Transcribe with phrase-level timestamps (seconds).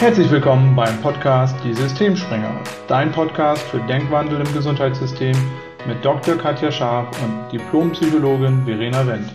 [0.00, 5.34] Herzlich willkommen beim Podcast Die Systemspringer, dein Podcast für Denkwandel im Gesundheitssystem
[5.88, 6.36] mit Dr.
[6.38, 9.34] Katja Scharf und Diplompsychologin Verena Wendt.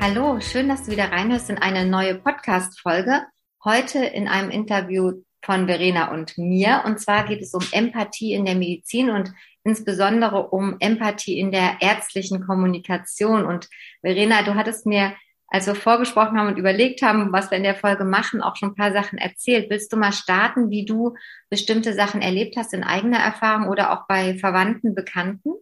[0.00, 3.22] Hallo, schön, dass du wieder reinhörst in eine neue Podcast-Folge.
[3.64, 6.84] Heute in einem Interview von Verena und mir.
[6.86, 9.32] Und zwar geht es um Empathie in der Medizin und
[9.64, 13.44] insbesondere um Empathie in der ärztlichen Kommunikation.
[13.44, 13.68] Und
[14.00, 15.14] Verena, du hattest mir
[15.48, 18.70] als wir vorgesprochen haben und überlegt haben, was wir in der Folge machen, auch schon
[18.70, 19.70] ein paar Sachen erzählt.
[19.70, 21.14] Willst du mal starten, wie du
[21.48, 25.54] bestimmte Sachen erlebt hast in eigener Erfahrung oder auch bei Verwandten, Bekannten?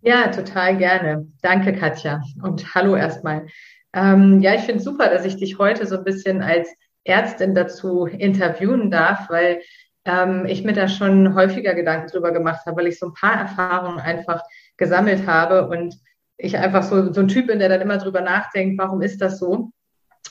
[0.00, 1.26] Ja, total gerne.
[1.42, 2.22] Danke, Katja.
[2.42, 3.46] Und hallo erstmal.
[3.92, 6.68] Ähm, ja, ich finde super, dass ich dich heute so ein bisschen als
[7.04, 9.60] Ärztin dazu interviewen darf, weil
[10.04, 13.38] ähm, ich mir da schon häufiger Gedanken drüber gemacht habe, weil ich so ein paar
[13.38, 14.42] Erfahrungen einfach
[14.76, 15.96] gesammelt habe und
[16.38, 19.38] ich einfach so, so ein Typ bin, der dann immer drüber nachdenkt, warum ist das
[19.38, 19.70] so?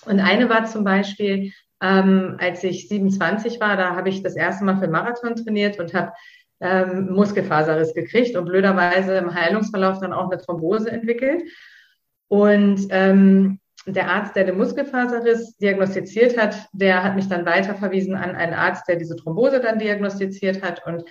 [0.06, 4.66] Und eine war zum Beispiel, ähm, als ich 27 war, da habe ich das erste
[4.66, 6.14] Mal für Marathon trainiert und habe
[6.60, 11.44] ähm, Muskelfaserriss gekriegt und blöderweise im Heilungsverlauf dann auch eine Thrombose entwickelt.
[12.30, 18.36] Und ähm, der Arzt, der den Muskelfaserriss diagnostiziert hat, der hat mich dann weiterverwiesen an
[18.36, 20.86] einen Arzt, der diese Thrombose dann diagnostiziert hat.
[20.86, 21.06] Und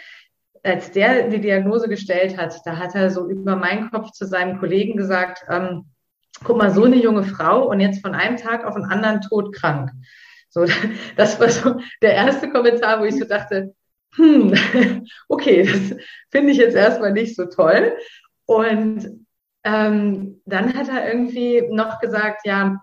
[0.66, 4.58] als der die Diagnose gestellt hat, da hat er so über meinen Kopf zu seinem
[4.58, 5.86] Kollegen gesagt, ähm,
[6.42, 9.90] guck mal, so eine junge Frau und jetzt von einem Tag auf den anderen todkrank.
[10.50, 10.66] So,
[11.16, 13.74] das war so der erste Kommentar, wo ich so dachte,
[14.16, 14.54] hm,
[15.28, 15.98] okay, das
[16.30, 17.96] finde ich jetzt erstmal nicht so toll.
[18.46, 19.26] Und
[19.64, 22.80] ähm, dann hat er irgendwie noch gesagt, ja,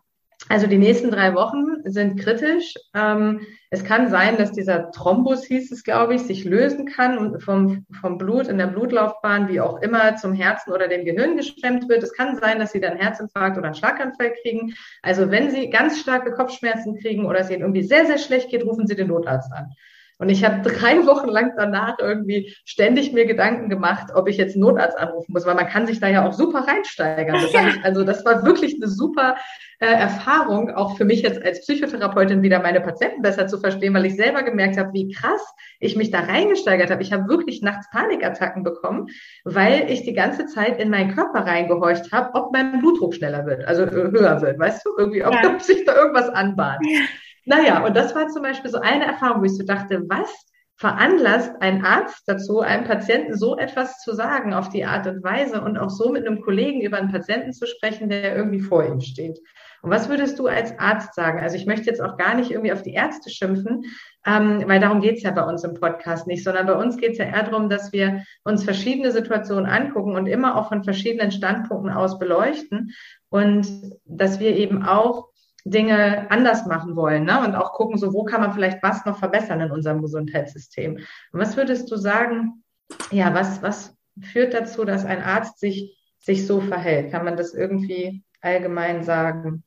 [0.49, 2.75] also die nächsten drei Wochen sind kritisch.
[2.93, 7.41] Ähm, es kann sein, dass dieser Thrombus, hieß es, glaube ich, sich lösen kann und
[7.41, 11.87] vom, vom Blut in der Blutlaufbahn, wie auch immer, zum Herzen oder dem Gehirn geschwemmt
[11.87, 12.03] wird.
[12.03, 14.73] Es kann sein, dass Sie dann Herzinfarkt oder einen Schlaganfall kriegen.
[15.01, 18.65] Also wenn Sie ganz starke Kopfschmerzen kriegen oder es Ihnen irgendwie sehr, sehr schlecht geht,
[18.65, 19.73] rufen Sie den Notarzt an.
[20.17, 24.55] Und ich habe drei Wochen lang danach irgendwie ständig mir Gedanken gemacht, ob ich jetzt
[24.55, 27.35] Notarzt anrufen muss, weil man kann sich da ja auch super reinsteigern.
[27.41, 27.67] Das ja.
[27.67, 29.35] ich, also das war wirklich eine super
[29.79, 34.05] äh, Erfahrung, auch für mich jetzt als Psychotherapeutin wieder meine Patienten besser zu verstehen, weil
[34.05, 35.41] ich selber gemerkt habe, wie krass
[35.79, 37.01] ich mich da reingesteigert habe.
[37.01, 39.07] Ich habe wirklich nachts Panikattacken bekommen,
[39.43, 43.65] weil ich die ganze Zeit in meinen Körper reingehorcht habe, ob mein Blutdruck schneller wird,
[43.65, 45.59] also äh, höher wird, weißt du, irgendwie, ob, ja.
[45.59, 46.79] sich da irgendwas anbahnt.
[46.85, 47.01] Ja.
[47.45, 50.29] Naja, und das war zum Beispiel so eine Erfahrung, wo ich so dachte, was
[50.75, 55.61] veranlasst ein Arzt dazu, einem Patienten so etwas zu sagen auf die Art und Weise
[55.61, 58.99] und auch so mit einem Kollegen über einen Patienten zu sprechen, der irgendwie vor ihm
[58.99, 59.39] steht.
[59.81, 61.41] Und was würdest du als Arzt sagen?
[61.41, 63.83] Also ich möchte jetzt auch gar nicht irgendwie auf die Ärzte schimpfen,
[64.25, 67.25] ähm, weil darum geht's ja bei uns im Podcast nicht, sondern bei uns geht's ja
[67.25, 72.17] eher darum, dass wir uns verschiedene Situationen angucken und immer auch von verschiedenen Standpunkten aus
[72.17, 72.91] beleuchten
[73.29, 73.67] und
[74.05, 75.32] dass wir eben auch
[75.65, 77.41] Dinge anders machen wollen ne?
[77.41, 80.95] und auch gucken, so wo kann man vielleicht was noch verbessern in unserem Gesundheitssystem.
[80.97, 82.63] Und was würdest du sagen,
[83.11, 87.11] ja, was, was führt dazu, dass ein Arzt sich, sich so verhält?
[87.11, 89.63] Kann man das irgendwie allgemein sagen?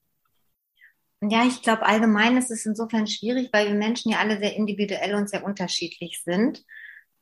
[1.23, 5.15] Ja, ich glaube, allgemein ist es insofern schwierig, weil wir Menschen ja alle sehr individuell
[5.15, 6.63] und sehr unterschiedlich sind.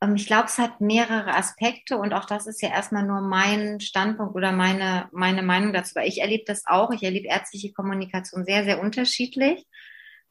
[0.05, 3.81] Ähm, ich glaube, es hat mehrere Aspekte und auch das ist ja erstmal nur mein
[3.81, 5.95] Standpunkt oder meine, meine Meinung dazu.
[5.95, 6.91] Weil ich erlebe das auch.
[6.91, 9.67] Ich erlebe ärztliche Kommunikation sehr, sehr unterschiedlich.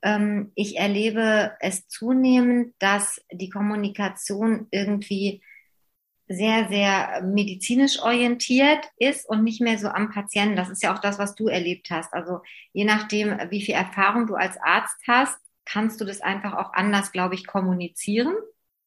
[0.02, 5.42] Ähm, ich erlebe es zunehmend, dass die Kommunikation irgendwie
[6.28, 10.56] sehr, sehr medizinisch orientiert ist und nicht mehr so am Patienten.
[10.56, 12.14] Das ist ja auch das, was du erlebt hast.
[12.14, 12.40] Also
[12.72, 17.12] je nachdem, wie viel Erfahrung du als Arzt hast, kannst du das einfach auch anders,
[17.12, 18.36] glaube ich, kommunizieren.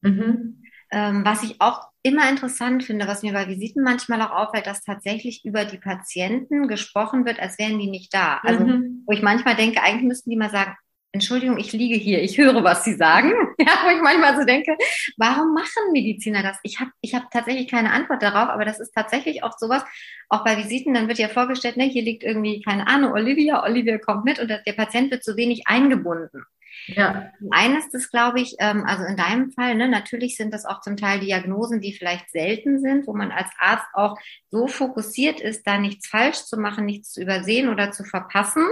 [0.00, 0.62] Mhm.
[0.96, 4.82] Ähm, was ich auch immer interessant finde, was mir bei Visiten manchmal auch auffällt, dass
[4.82, 8.38] tatsächlich über die Patienten gesprochen wird, als wären die nicht da.
[8.42, 9.02] Also, mhm.
[9.06, 10.74] wo ich manchmal denke, eigentlich müssten die mal sagen,
[11.12, 13.32] Entschuldigung, ich liege hier, ich höre, was Sie sagen.
[13.58, 14.76] Ja, wo ich manchmal so denke,
[15.16, 16.58] warum machen Mediziner das?
[16.62, 19.82] Ich habe ich hab tatsächlich keine Antwort darauf, aber das ist tatsächlich auch sowas,
[20.28, 23.98] auch bei Visiten, dann wird ja vorgestellt, ne, hier liegt irgendwie, keine Ahnung, Olivia, Olivia
[23.98, 26.44] kommt mit und der Patient wird zu wenig eingebunden.
[26.86, 27.32] Ja.
[27.50, 30.96] Eines ist, glaube ich, ähm, also in deinem Fall, ne, natürlich sind das auch zum
[30.96, 34.16] Teil Diagnosen, die vielleicht selten sind, wo man als Arzt auch
[34.50, 38.64] so fokussiert ist, da nichts falsch zu machen, nichts zu übersehen oder zu verpassen,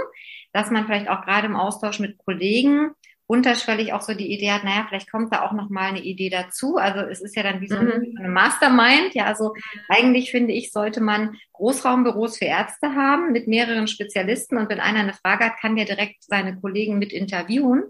[0.52, 2.90] dass man vielleicht auch gerade im Austausch mit Kollegen
[3.26, 6.28] unterschwellig auch so die Idee hat, naja, vielleicht kommt da auch noch mal eine Idee
[6.28, 6.76] dazu.
[6.76, 8.16] Also es ist ja dann wie so mhm.
[8.18, 9.14] eine Mastermind.
[9.14, 9.54] Ja, also
[9.88, 15.00] eigentlich finde ich, sollte man Großraumbüros für Ärzte haben mit mehreren Spezialisten und wenn einer
[15.00, 17.84] eine Frage hat, kann der direkt seine Kollegen mit interviewen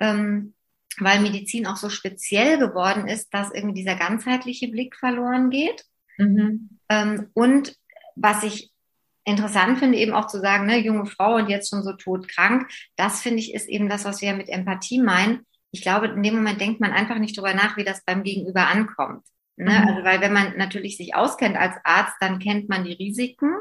[0.00, 0.54] ähm,
[0.98, 5.84] weil Medizin auch so speziell geworden ist, dass irgendwie dieser ganzheitliche Blick verloren geht.
[6.18, 6.78] Mhm.
[6.88, 7.76] Ähm, und
[8.16, 8.70] was ich
[9.24, 13.20] interessant finde eben auch zu sagen, ne, junge Frau und jetzt schon so todkrank, das
[13.20, 15.46] finde ich ist eben das, was wir mit Empathie meinen.
[15.70, 18.66] Ich glaube, in dem Moment denkt man einfach nicht drüber nach, wie das beim Gegenüber
[18.66, 19.24] ankommt.
[19.56, 19.70] Ne?
[19.70, 19.88] Mhm.
[19.88, 23.54] Also, weil wenn man natürlich sich auskennt als Arzt, dann kennt man die Risiken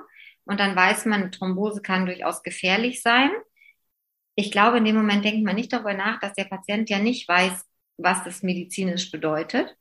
[0.46, 3.30] und dann weiß man, Thrombose kann durchaus gefährlich sein.
[4.40, 7.28] Ich glaube, in dem Moment denkt man nicht darüber nach, dass der Patient ja nicht
[7.28, 7.66] weiß,
[7.98, 9.76] was das medizinisch bedeutet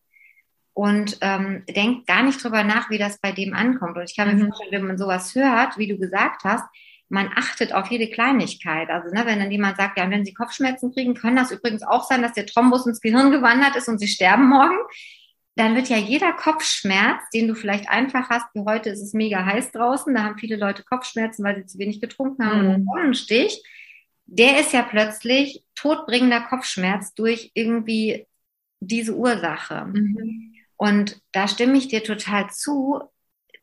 [0.74, 3.96] und ähm, denkt gar nicht drüber nach, wie das bei dem ankommt.
[3.96, 4.48] Und ich kann mir mhm.
[4.48, 6.64] vorstellen, wenn man sowas hört, wie du gesagt hast,
[7.08, 8.90] man achtet auf jede Kleinigkeit.
[8.90, 12.02] Also ne, wenn dann jemand sagt, ja, wenn Sie Kopfschmerzen kriegen, kann das übrigens auch
[12.02, 14.76] sein, dass der Thrombus ins Gehirn gewandert ist und Sie sterben morgen.
[15.54, 19.46] Dann wird ja jeder Kopfschmerz, den du vielleicht einfach hast, wie heute ist es mega
[19.46, 22.66] heiß draußen, da haben viele Leute Kopfschmerzen, weil sie zu wenig getrunken haben mhm.
[22.66, 23.62] und einen Sonnenstich,
[24.30, 28.26] der ist ja plötzlich todbringender Kopfschmerz durch irgendwie
[28.78, 29.86] diese Ursache.
[29.86, 30.54] Mhm.
[30.76, 33.00] Und da stimme ich dir total zu.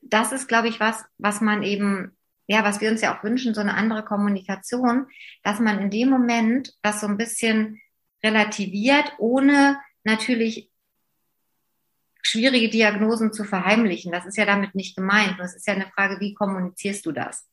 [0.01, 2.17] Das ist, glaube ich, was, was man eben,
[2.47, 5.05] ja, was wir uns ja auch wünschen, so eine andere Kommunikation,
[5.43, 7.79] dass man in dem Moment das so ein bisschen
[8.23, 10.71] relativiert, ohne natürlich
[12.23, 14.11] schwierige Diagnosen zu verheimlichen.
[14.11, 15.35] Das ist ja damit nicht gemeint.
[15.37, 17.47] Das ist ja eine Frage, wie kommunizierst du das?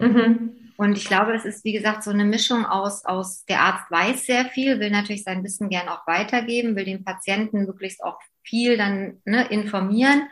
[0.00, 0.72] Mhm.
[0.76, 4.26] Und ich glaube, es ist, wie gesagt, so eine Mischung aus, aus der Arzt weiß
[4.26, 8.76] sehr viel, will natürlich sein Wissen gern auch weitergeben, will den Patienten möglichst auch viel
[8.76, 10.28] dann ne, informieren.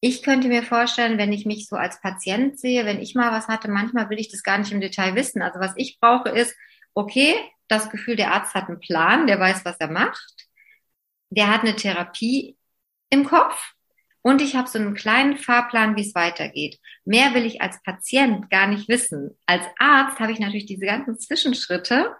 [0.00, 3.48] Ich könnte mir vorstellen, wenn ich mich so als Patient sehe, wenn ich mal was
[3.48, 5.42] hatte, manchmal will ich das gar nicht im Detail wissen.
[5.42, 6.54] Also was ich brauche ist,
[6.94, 7.34] okay,
[7.68, 10.46] das Gefühl, der Arzt hat einen Plan, der weiß, was er macht.
[11.30, 12.56] Der hat eine Therapie
[13.10, 13.74] im Kopf
[14.24, 16.78] und ich habe so einen kleinen Fahrplan, wie es weitergeht.
[17.04, 19.36] Mehr will ich als Patient gar nicht wissen.
[19.44, 22.10] Als Arzt habe ich natürlich diese ganzen Zwischenschritte,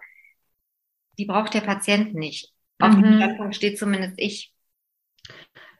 [1.17, 2.53] die braucht der Patient nicht.
[2.79, 3.01] Auf mhm.
[3.01, 4.53] dem Standpunkt steht zumindest ich.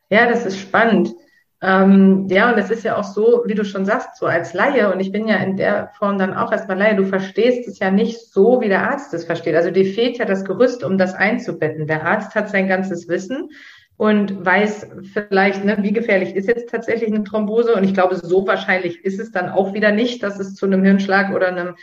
[0.09, 1.13] Ja, das ist spannend.
[1.61, 4.91] Ähm, ja, und es ist ja auch so, wie du schon sagst, so als Laie,
[4.91, 7.91] und ich bin ja in der Form dann auch erstmal Laie, du verstehst es ja
[7.91, 9.55] nicht so, wie der Arzt es versteht.
[9.55, 11.85] Also dir fehlt ja das Gerüst, um das einzubetten.
[11.85, 13.49] Der Arzt hat sein ganzes Wissen
[13.97, 17.75] und weiß vielleicht, ne, wie gefährlich ist jetzt tatsächlich eine Thrombose.
[17.75, 20.83] Und ich glaube, so wahrscheinlich ist es dann auch wieder nicht, dass es zu einem
[20.83, 21.75] Hirnschlag oder einem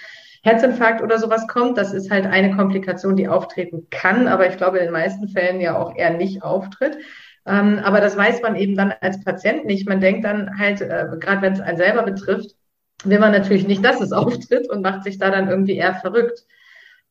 [0.43, 1.79] Herzinfarkt oder sowas kommt.
[1.79, 5.61] Das ist halt eine Komplikation, die auftreten kann, aber ich glaube in den meisten Fällen
[5.61, 6.99] ja auch eher nicht auftritt.
[7.47, 9.89] Ähm, aber das weiß man eben dann als Patient nicht.
[9.89, 12.55] Man denkt dann halt, äh, gerade wenn es einen selber betrifft,
[13.05, 16.45] will man natürlich nicht, dass es auftritt und macht sich da dann irgendwie eher verrückt.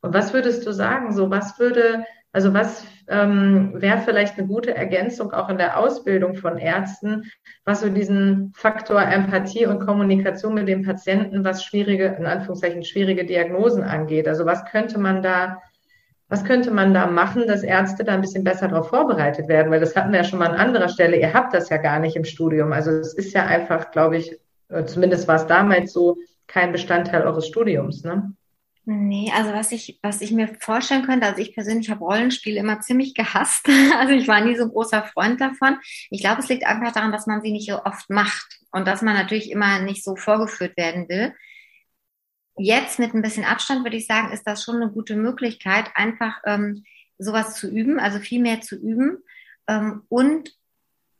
[0.01, 1.13] Und was würdest du sagen?
[1.13, 6.35] So, was würde, also was ähm, wäre vielleicht eine gute Ergänzung auch in der Ausbildung
[6.35, 7.29] von Ärzten,
[7.65, 13.25] was so diesen Faktor Empathie und Kommunikation mit dem Patienten, was schwierige, in Anführungszeichen schwierige
[13.25, 14.27] Diagnosen angeht?
[14.27, 15.61] Also was könnte man da
[16.31, 19.69] was könnte man da machen, dass Ärzte da ein bisschen besser darauf vorbereitet werden?
[19.69, 21.17] Weil das hatten wir ja schon mal an anderer Stelle.
[21.17, 22.71] Ihr habt das ja gar nicht im Studium.
[22.71, 24.39] Also es ist ja einfach, glaube ich,
[24.69, 26.15] äh, zumindest war es damals so,
[26.47, 28.31] kein Bestandteil eures Studiums, ne?
[28.85, 32.79] Nee, also was ich, was ich mir vorstellen könnte, also ich persönlich habe Rollenspiele immer
[32.81, 33.67] ziemlich gehasst.
[33.99, 35.77] Also ich war nie so ein großer Freund davon.
[36.09, 39.01] Ich glaube, es liegt einfach daran, dass man sie nicht so oft macht und dass
[39.01, 41.33] man natürlich immer nicht so vorgeführt werden will
[42.57, 46.41] jetzt mit ein bisschen Abstand würde ich sagen, ist das schon eine gute Möglichkeit, einfach
[46.45, 46.83] ähm,
[47.17, 49.23] sowas zu üben, also viel mehr zu üben
[49.67, 50.55] ähm, und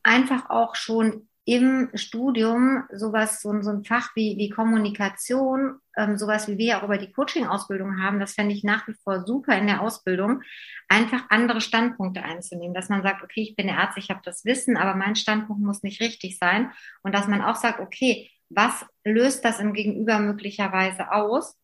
[0.04, 6.48] einfach auch schon im Studium sowas, so, so ein Fach wie, wie Kommunikation, ähm, sowas
[6.48, 9.68] wie wir auch über die Coaching-Ausbildung haben, das fände ich nach wie vor super in
[9.68, 10.44] der Ausbildung,
[10.88, 14.46] einfach andere Standpunkte einzunehmen, dass man sagt, okay, ich bin der Arzt, ich habe das
[14.46, 16.72] Wissen, aber mein Standpunkt muss nicht richtig sein.
[17.01, 21.58] Und dass man auch sagt, okay, was löst das im Gegenüber möglicherweise aus?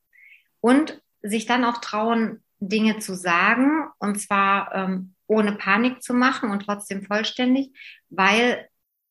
[0.60, 6.50] Und sich dann auch trauen, Dinge zu sagen und zwar ähm, ohne Panik zu machen
[6.50, 7.72] und trotzdem vollständig,
[8.10, 8.68] weil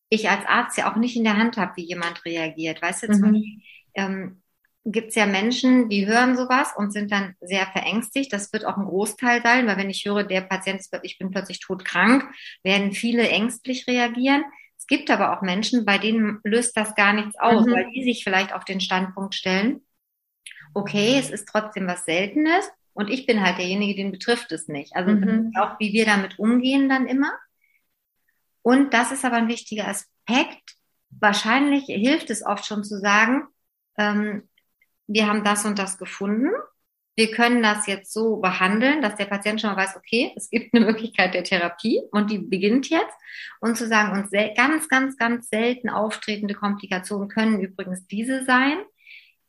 [0.09, 2.81] ich als Arzt ja auch nicht in der Hand habe, wie jemand reagiert.
[2.81, 3.63] Weißt du, mhm.
[3.95, 4.43] ähm,
[4.85, 8.33] gibt es ja Menschen, die hören sowas und sind dann sehr verängstigt.
[8.33, 11.31] Das wird auch ein Großteil sein, weil wenn ich höre, der Patient ist, ich bin
[11.31, 12.25] plötzlich todkrank,
[12.63, 14.45] werden viele ängstlich reagieren.
[14.79, 17.73] Es gibt aber auch Menschen, bei denen löst das gar nichts aus, mhm.
[17.73, 19.81] weil die sich vielleicht auf den Standpunkt stellen,
[20.73, 24.95] okay, es ist trotzdem was Seltenes und ich bin halt derjenige, den betrifft es nicht.
[24.95, 25.53] Also mhm.
[25.59, 27.33] auch, wie wir damit umgehen dann immer.
[28.67, 30.77] Und das ist aber ein wichtiger Aspekt.
[31.11, 33.47] Wahrscheinlich hilft es oft schon zu sagen,
[33.97, 34.49] ähm,
[35.07, 36.51] wir haben das und das gefunden
[37.17, 40.75] wir können das jetzt so behandeln, dass der Patient schon mal weiß, okay, es gibt
[40.75, 43.17] eine Möglichkeit der Therapie und die beginnt jetzt.
[43.61, 48.79] Und zu sagen, uns ganz, ganz, ganz selten auftretende Komplikationen können übrigens diese sein.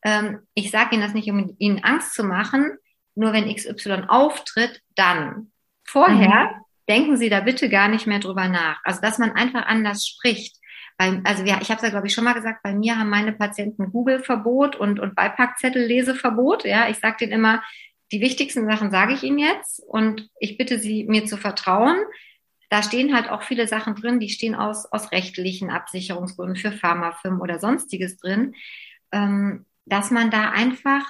[0.01, 2.71] Ähm, ich sage Ihnen das nicht, um Ihnen Angst zu machen,
[3.15, 5.51] nur wenn XY auftritt, dann.
[5.83, 6.61] Vorher mhm.
[6.87, 8.79] Denken Sie da bitte gar nicht mehr drüber nach.
[8.83, 10.57] Also, dass man einfach anders spricht.
[10.97, 13.09] Bei, also ja, ich habe es ja, glaube ich, schon mal gesagt, bei mir haben
[13.09, 16.65] meine Patienten Google-Verbot und, und Beipackzettel-Leseverbot.
[16.65, 17.61] Ja, ich sage denen immer,
[18.11, 21.97] die wichtigsten Sachen sage ich Ihnen jetzt und ich bitte Sie, mir zu vertrauen.
[22.69, 27.41] Da stehen halt auch viele Sachen drin, die stehen aus, aus rechtlichen Absicherungsgründen für Pharmafirmen
[27.41, 28.55] oder sonstiges drin,
[29.11, 31.05] ähm, dass man da einfach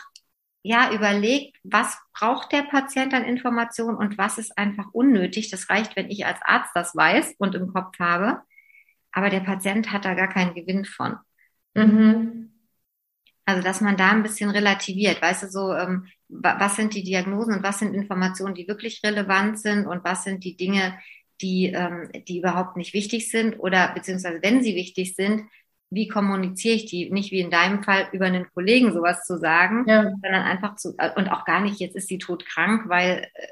[0.63, 5.49] ja überlegt, was braucht der Patient an Informationen und was ist einfach unnötig.
[5.49, 8.41] Das reicht, wenn ich als Arzt das weiß und im Kopf habe,
[9.11, 11.17] aber der Patient hat da gar keinen Gewinn von.
[11.73, 12.51] Mhm.
[13.45, 17.53] Also, dass man da ein bisschen relativiert, weißt du, so, ähm, was sind die Diagnosen
[17.55, 20.99] und was sind Informationen, die wirklich relevant sind und was sind die Dinge,
[21.41, 25.43] die, ähm, die überhaupt nicht wichtig sind oder beziehungsweise wenn sie wichtig sind,
[25.89, 27.09] wie kommuniziere ich die?
[27.11, 30.03] Nicht wie in deinem Fall über einen Kollegen sowas zu sagen, ja.
[30.03, 33.47] sondern einfach zu, und auch gar nicht, jetzt ist sie todkrank, weil äh,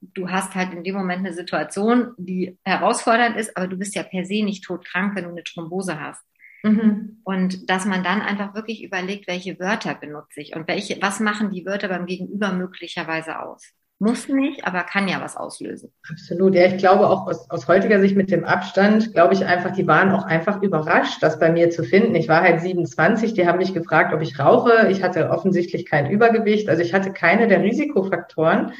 [0.00, 4.02] du hast halt in dem Moment eine Situation, die herausfordernd ist, aber du bist ja
[4.02, 6.24] per se nicht todkrank, wenn du eine Thrombose hast.
[6.62, 7.20] Mhm.
[7.24, 11.50] Und dass man dann einfach wirklich überlegt, welche Wörter benutze ich und welche, was machen
[11.50, 13.72] die Wörter beim Gegenüber möglicherweise aus.
[13.98, 15.90] Muss nicht, aber kann ja was auslösen.
[16.10, 16.54] Absolut.
[16.54, 19.86] Ja, ich glaube auch aus, aus heutiger Sicht mit dem Abstand, glaube ich einfach, die
[19.86, 22.14] waren auch einfach überrascht, das bei mir zu finden.
[22.14, 24.88] Ich war halt 27, die haben mich gefragt, ob ich rauche.
[24.90, 28.72] Ich hatte offensichtlich kein Übergewicht, also ich hatte keine der Risikofaktoren.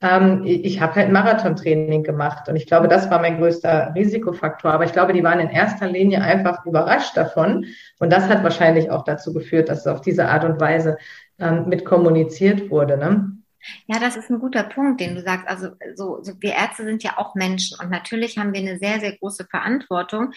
[0.00, 4.72] Ähm, ich habe halt Marathontraining gemacht und ich glaube, das war mein größter Risikofaktor.
[4.72, 7.66] Aber ich glaube, die waren in erster Linie einfach überrascht davon.
[7.98, 10.96] Und das hat wahrscheinlich auch dazu geführt, dass es auf diese Art und Weise
[11.38, 12.96] ähm, mit kommuniziert wurde.
[12.96, 13.32] Ne?
[13.86, 15.46] Ja, das ist ein guter Punkt, den du sagst.
[15.46, 19.00] Also so, so wir Ärzte sind ja auch Menschen und natürlich haben wir eine sehr,
[19.00, 20.32] sehr große Verantwortung.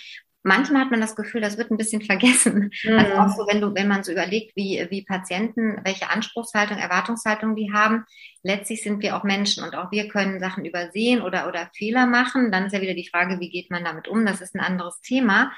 [0.48, 2.72] Manchmal hat man das Gefühl, das wird ein bisschen vergessen.
[2.84, 2.98] Mhm.
[3.00, 7.55] Also auch so, wenn du, wenn man so überlegt, wie, wie Patienten, welche Anspruchshaltung, Erwartungshaltung
[7.55, 8.05] die haben.
[8.44, 12.51] Letztlich sind wir auch Menschen und auch wir können Sachen übersehen oder, oder Fehler machen.
[12.51, 14.25] Dann ist ja wieder die Frage, wie geht man damit um?
[14.25, 15.51] Das ist ein anderes Thema.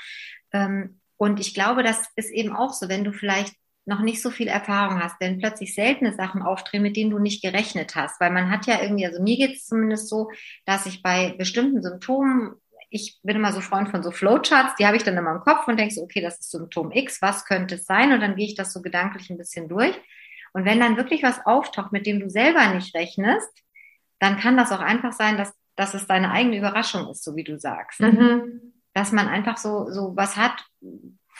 [0.53, 3.55] Ähm, und ich glaube, das ist eben auch so, wenn du vielleicht
[3.87, 7.41] noch nicht so viel Erfahrung hast, wenn plötzlich seltene Sachen auftreten, mit denen du nicht
[7.41, 8.19] gerechnet hast.
[8.19, 10.29] Weil man hat ja irgendwie, also mir geht es zumindest so,
[10.65, 12.55] dass ich bei bestimmten Symptomen,
[12.89, 15.67] ich bin immer so Freund von so Flowcharts, die habe ich dann immer im Kopf
[15.67, 18.11] und denke so, okay, das ist Symptom X, was könnte es sein?
[18.11, 19.95] Und dann gehe ich das so gedanklich ein bisschen durch.
[20.51, 23.49] Und wenn dann wirklich was auftaucht, mit dem du selber nicht rechnest,
[24.19, 27.43] dann kann das auch einfach sein, dass, dass es deine eigene Überraschung ist, so wie
[27.45, 28.01] du sagst.
[28.01, 28.73] Mhm.
[28.93, 30.65] Dass man einfach so, so was hat,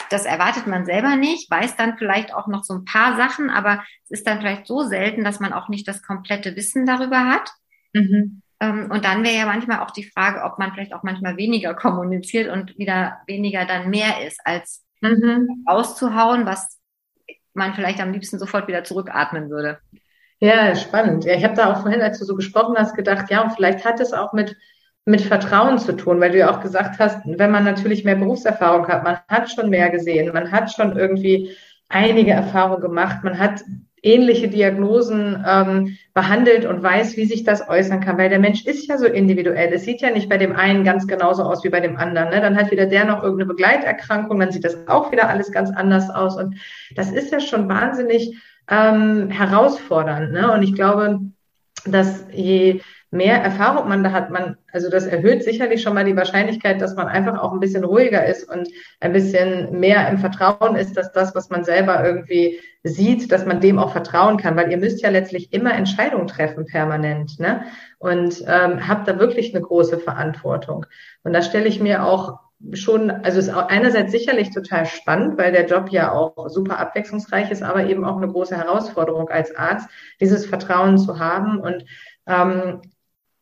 [0.10, 3.84] das erwartet man selber nicht, weiß dann vielleicht auch noch so ein paar Sachen, aber
[4.04, 7.52] es ist dann vielleicht so selten, dass man auch nicht das komplette Wissen darüber hat.
[7.94, 8.42] Mhm.
[8.60, 11.74] Ähm, und dann wäre ja manchmal auch die Frage, ob man vielleicht auch manchmal weniger
[11.74, 15.64] kommuniziert und wieder weniger dann mehr ist, als mhm.
[15.66, 16.80] auszuhauen, was
[17.54, 19.80] man vielleicht am liebsten sofort wieder zurückatmen würde.
[20.40, 21.26] Ja, spannend.
[21.26, 23.84] Ja, ich habe da auch vorhin, als du so gesprochen hast, gedacht, ja, und vielleicht
[23.84, 24.56] hat es auch mit
[25.08, 28.88] mit Vertrauen zu tun, weil du ja auch gesagt hast, wenn man natürlich mehr Berufserfahrung
[28.90, 31.52] hat, man hat schon mehr gesehen, man hat schon irgendwie
[31.88, 33.64] einige Erfahrungen gemacht, man hat
[34.04, 38.88] ähnliche Diagnosen ähm, behandelt und weiß, wie sich das äußern kann, weil der Mensch ist
[38.88, 39.72] ja so individuell.
[39.74, 42.30] Es sieht ja nicht bei dem einen ganz genauso aus wie bei dem anderen.
[42.30, 42.42] Ne?
[42.42, 46.10] Dann hat wieder der noch irgendeine Begleiterkrankung, dann sieht das auch wieder alles ganz anders
[46.10, 46.38] aus.
[46.38, 46.58] Und
[46.96, 48.38] das ist ja schon wahnsinnig
[48.70, 50.34] ähm, herausfordernd.
[50.34, 50.52] Ne?
[50.52, 51.22] Und ich glaube,
[51.86, 56.16] dass je mehr Erfahrung man da hat, man, also das erhöht sicherlich schon mal die
[56.16, 58.68] Wahrscheinlichkeit, dass man einfach auch ein bisschen ruhiger ist und
[59.00, 63.62] ein bisschen mehr im Vertrauen ist, dass das, was man selber irgendwie sieht, dass man
[63.62, 67.64] dem auch vertrauen kann, weil ihr müsst ja letztlich immer Entscheidungen treffen permanent, ne?
[68.00, 70.86] Und ähm, habt da wirklich eine große Verantwortung.
[71.24, 72.40] Und da stelle ich mir auch
[72.74, 77.64] schon, also ist einerseits sicherlich total spannend, weil der Job ja auch super abwechslungsreich ist,
[77.64, 81.86] aber eben auch eine große Herausforderung als Arzt, dieses Vertrauen zu haben und
[82.26, 82.82] ähm,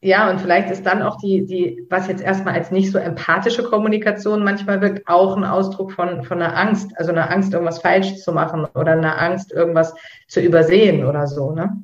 [0.01, 3.63] ja, und vielleicht ist dann auch die, die, was jetzt erstmal als nicht so empathische
[3.63, 8.17] Kommunikation manchmal wirkt, auch ein Ausdruck von, von einer Angst, also einer Angst, irgendwas falsch
[8.17, 9.95] zu machen oder einer Angst, irgendwas
[10.27, 11.83] zu übersehen oder so, ne?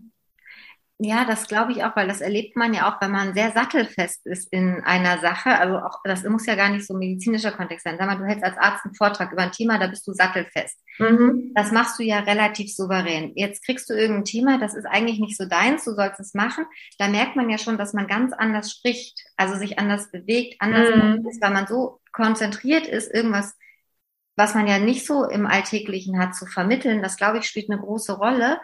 [1.03, 4.23] Ja, das glaube ich auch, weil das erlebt man ja auch, wenn man sehr sattelfest
[4.27, 5.57] ist in einer Sache.
[5.57, 7.95] Also auch, das muss ja gar nicht so medizinischer Kontext sein.
[7.97, 10.77] Sag mal, du hältst als Arzt einen Vortrag über ein Thema, da bist du sattelfest.
[10.99, 11.53] Mhm.
[11.55, 13.31] Das machst du ja relativ souverän.
[13.33, 16.65] Jetzt kriegst du irgendein Thema, das ist eigentlich nicht so deins, du sollst es machen.
[16.99, 20.87] Da merkt man ja schon, dass man ganz anders spricht, also sich anders bewegt, anders
[20.95, 21.27] mhm.
[21.27, 23.55] ist, weil man so konzentriert ist, irgendwas
[24.37, 27.79] was man ja nicht so im Alltäglichen hat, zu vermitteln, das glaube ich spielt eine
[27.79, 28.59] große Rolle.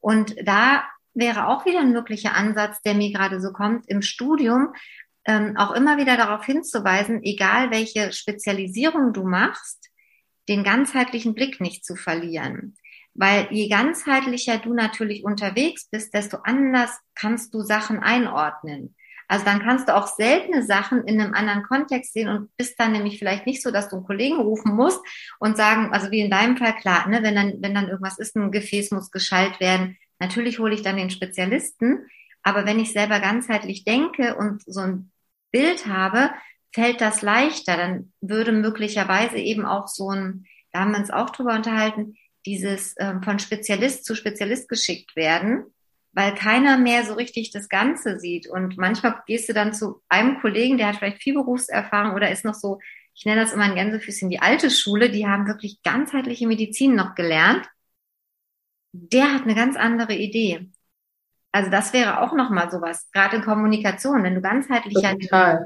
[0.00, 0.84] Und da
[1.18, 4.72] wäre auch wieder ein möglicher Ansatz, der mir gerade so kommt, im Studium
[5.26, 9.90] ähm, auch immer wieder darauf hinzuweisen, egal welche Spezialisierung du machst,
[10.48, 12.76] den ganzheitlichen Blick nicht zu verlieren.
[13.14, 18.94] Weil je ganzheitlicher du natürlich unterwegs bist, desto anders kannst du Sachen einordnen.
[19.26, 22.92] Also dann kannst du auch seltene Sachen in einem anderen Kontext sehen und bist dann
[22.92, 25.00] nämlich vielleicht nicht so, dass du einen Kollegen rufen musst
[25.38, 28.36] und sagen, also wie in deinem Fall, klar, ne, wenn dann, wenn dann irgendwas ist,
[28.36, 32.06] ein Gefäß muss geschallt werden, natürlich hole ich dann den Spezialisten.
[32.42, 35.10] Aber wenn ich selber ganzheitlich denke und so ein
[35.50, 36.30] Bild habe,
[36.72, 37.76] fällt das leichter.
[37.76, 42.94] Dann würde möglicherweise eben auch so ein, da haben wir uns auch drüber unterhalten, dieses
[42.98, 45.66] ähm, von Spezialist zu Spezialist geschickt werden
[46.18, 48.48] weil keiner mehr so richtig das Ganze sieht.
[48.48, 52.44] Und manchmal gehst du dann zu einem Kollegen, der hat vielleicht viel Berufserfahrung oder ist
[52.44, 52.80] noch so,
[53.14, 57.14] ich nenne das immer ein Gänsefüßchen, die alte Schule, die haben wirklich ganzheitliche Medizin noch
[57.14, 57.68] gelernt.
[58.92, 60.70] Der hat eine ganz andere Idee.
[61.52, 65.64] Also das wäre auch nochmal sowas, gerade in Kommunikation, wenn du ganzheitlich Total.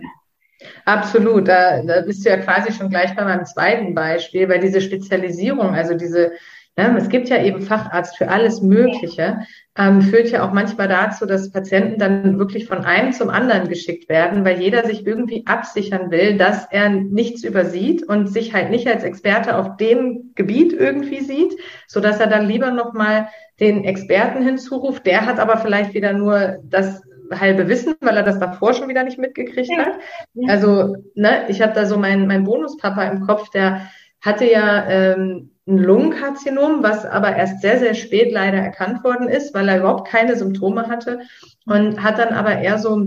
[0.85, 4.81] Absolut, da, da bist du ja quasi schon gleich bei meinem zweiten Beispiel, weil diese
[4.81, 6.33] Spezialisierung, also diese
[6.75, 9.41] es gibt ja eben Facharzt für alles Mögliche,
[9.77, 14.09] ähm, führt ja auch manchmal dazu, dass Patienten dann wirklich von einem zum anderen geschickt
[14.09, 18.89] werden, weil jeder sich irgendwie absichern will, dass er nichts übersieht und sich halt nicht
[18.89, 21.55] als Experte auf dem Gebiet irgendwie sieht,
[21.87, 23.29] so dass er dann lieber nochmal
[23.61, 25.05] den Experten hinzuruft.
[25.07, 29.05] Der hat aber vielleicht wieder nur das halbe Wissen, weil er das davor schon wieder
[29.05, 29.99] nicht mitgekriegt hat.
[30.49, 33.89] Also, ne, ich habe da so meinen mein Bonuspapa im Kopf, der
[34.21, 39.55] hatte ja ähm, ein Lungenkarzinom, was aber erst sehr, sehr spät leider erkannt worden ist,
[39.55, 41.21] weil er überhaupt keine Symptome hatte
[41.67, 43.07] und hat dann aber eher so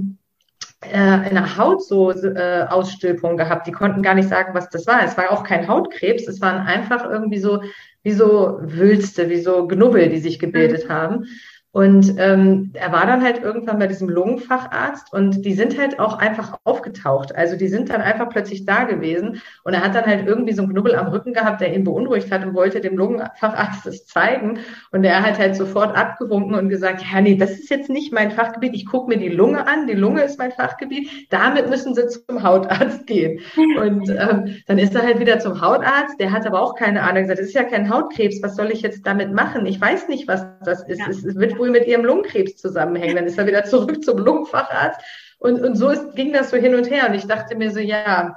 [0.82, 3.68] äh, eine Haut so äh, Ausstülpung gehabt.
[3.68, 5.04] Die konnten gar nicht sagen, was das war.
[5.04, 7.62] Es war auch kein Hautkrebs, es waren einfach irgendwie so
[8.04, 10.94] wie so Wülste, wie so Knubbel, die sich gebildet mhm.
[10.94, 11.26] haben.
[11.76, 16.18] Und ähm, er war dann halt irgendwann bei diesem Lungenfacharzt und die sind halt auch
[16.18, 17.36] einfach aufgetaucht.
[17.36, 20.64] Also die sind dann einfach plötzlich da gewesen und er hat dann halt irgendwie so
[20.64, 24.60] einen Knubbel am Rücken gehabt, der ihn beunruhigt hat und wollte dem Lungenfacharzt das zeigen.
[24.94, 28.32] Und er hat halt sofort abgewunken und gesagt, ja, nee, das ist jetzt nicht mein
[28.32, 28.74] Fachgebiet.
[28.74, 29.86] Ich gucke mir die Lunge an.
[29.86, 31.10] Die Lunge ist mein Fachgebiet.
[31.30, 33.42] Damit müssen Sie zum Hautarzt gehen.
[33.58, 36.22] Und ähm, dann ist er halt wieder zum Hautarzt.
[36.22, 38.42] Der hat aber auch keine Ahnung gesagt, das ist ja kein Hautkrebs.
[38.42, 39.66] Was soll ich jetzt damit machen?
[39.66, 41.00] Ich weiß nicht, was das ist.
[41.00, 41.10] Ja.
[41.10, 43.16] Es, wird wohl mit ihrem Lungenkrebs zusammenhängen.
[43.16, 45.00] Dann ist er wieder zurück zum Lungenfacharzt.
[45.40, 47.08] Und, und so ist, ging das so hin und her.
[47.08, 48.36] Und ich dachte mir so, ja,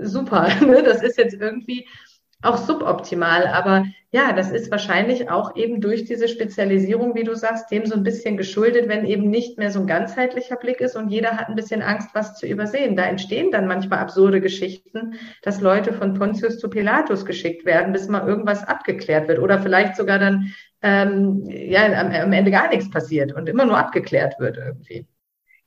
[0.00, 0.82] super, ne?
[0.82, 1.86] das ist jetzt irgendwie
[2.42, 3.46] auch suboptimal.
[3.46, 7.94] Aber ja, das ist wahrscheinlich auch eben durch diese Spezialisierung, wie du sagst, dem so
[7.94, 11.48] ein bisschen geschuldet, wenn eben nicht mehr so ein ganzheitlicher Blick ist und jeder hat
[11.48, 12.96] ein bisschen Angst, was zu übersehen.
[12.96, 18.08] Da entstehen dann manchmal absurde Geschichten, dass Leute von Pontius zu Pilatus geschickt werden, bis
[18.08, 22.90] mal irgendwas abgeklärt wird oder vielleicht sogar dann ähm, ja, am, am Ende gar nichts
[22.90, 25.06] passiert und immer nur abgeklärt wird irgendwie.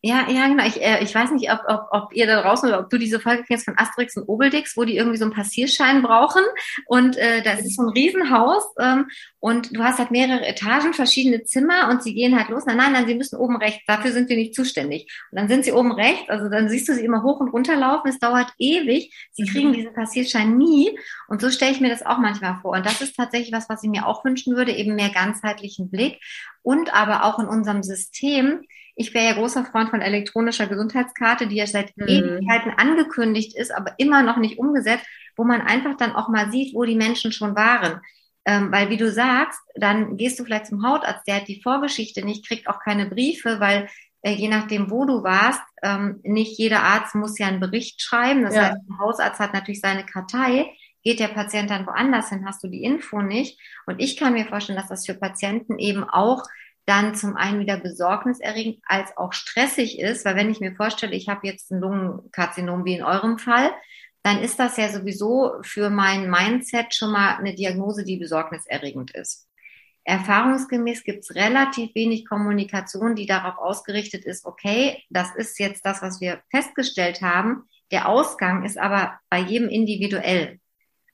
[0.02, 0.66] Ja, ja, genau.
[0.66, 3.20] Ich, äh, ich weiß nicht, ob, ob, ob ihr da draußen oder ob du diese
[3.20, 6.42] Folge kennst von Asterix und Obelix, wo die irgendwie so einen Passierschein brauchen.
[6.86, 9.10] Und äh, das ist so ein Riesenhaus ähm,
[9.40, 12.66] und du hast halt mehrere Etagen, verschiedene Zimmer und sie gehen halt los.
[12.66, 15.12] Nein, nein, nein, sie müssen oben rechts, dafür sind wir nicht zuständig.
[15.32, 17.76] Und dann sind sie oben rechts, also dann siehst du sie immer hoch und runter
[17.76, 18.08] laufen.
[18.08, 19.14] Es dauert ewig.
[19.34, 19.48] Sie mhm.
[19.48, 20.98] kriegen diesen Passierschein nie.
[21.28, 22.72] Und so stelle ich mir das auch manchmal vor.
[22.72, 26.22] Und das ist tatsächlich was, was ich mir auch wünschen würde, eben mehr ganzheitlichen Blick
[26.62, 28.62] und aber auch in unserem System
[29.00, 32.08] ich wäre ja großer Freund von elektronischer Gesundheitskarte, die ja seit mhm.
[32.08, 35.06] Ewigkeiten angekündigt ist, aber immer noch nicht umgesetzt,
[35.38, 38.02] wo man einfach dann auch mal sieht, wo die Menschen schon waren.
[38.44, 42.26] Ähm, weil wie du sagst, dann gehst du vielleicht zum Hautarzt, der hat die Vorgeschichte
[42.26, 43.88] nicht, kriegt auch keine Briefe, weil
[44.22, 48.44] äh, je nachdem, wo du warst, ähm, nicht jeder Arzt muss ja einen Bericht schreiben.
[48.44, 48.64] Das ja.
[48.64, 50.76] heißt, der Hausarzt hat natürlich seine Kartei.
[51.04, 53.58] Geht der Patient dann woanders hin, hast du die Info nicht.
[53.86, 56.44] Und ich kann mir vorstellen, dass das für Patienten eben auch
[56.90, 61.30] dann zum einen wieder besorgniserregend als auch stressig ist, weil wenn ich mir vorstelle, ich
[61.30, 63.70] habe jetzt ein Lungenkarzinom wie in eurem Fall,
[64.24, 69.48] dann ist das ja sowieso für mein Mindset schon mal eine Diagnose, die besorgniserregend ist.
[70.04, 76.02] Erfahrungsgemäß gibt es relativ wenig Kommunikation, die darauf ausgerichtet ist, okay, das ist jetzt das,
[76.02, 77.70] was wir festgestellt haben.
[77.92, 80.60] Der Ausgang ist aber bei jedem individuell.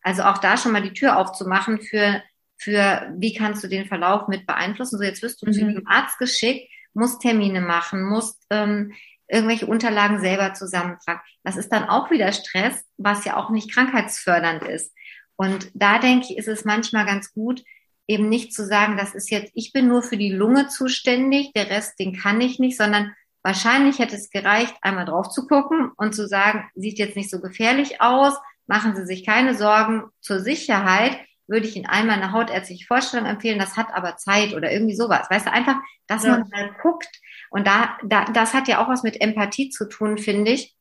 [0.01, 2.23] Also auch da schon mal die Tür aufzumachen für
[2.58, 4.98] für wie kannst du den Verlauf mit beeinflussen.
[4.98, 5.54] So, jetzt wirst du mhm.
[5.54, 8.94] zu einem Arzt geschickt, musst Termine machen, musst ähm,
[9.28, 11.22] irgendwelche Unterlagen selber zusammentragen.
[11.44, 14.94] Das ist dann auch wieder Stress, was ja auch nicht krankheitsfördernd ist.
[15.36, 17.63] Und da denke ich, ist es manchmal ganz gut,
[18.08, 21.70] eben nicht zu sagen, das ist jetzt, ich bin nur für die Lunge zuständig, der
[21.70, 26.13] Rest, den kann ich nicht, sondern wahrscheinlich hätte es gereicht, einmal drauf zu gucken und
[26.13, 28.36] zu sagen, sieht jetzt nicht so gefährlich aus,
[28.68, 33.60] machen Sie sich keine Sorgen zur Sicherheit würde ich Ihnen einmal eine hautärztliche Vorstellung empfehlen,
[33.60, 35.29] das hat aber Zeit oder irgendwie sowas.
[35.29, 35.75] Weißt du, einfach,
[36.08, 36.31] dass ja.
[36.31, 37.10] man mal guckt.
[37.49, 40.75] Und da, da, das hat ja auch was mit Empathie zu tun, finde ich.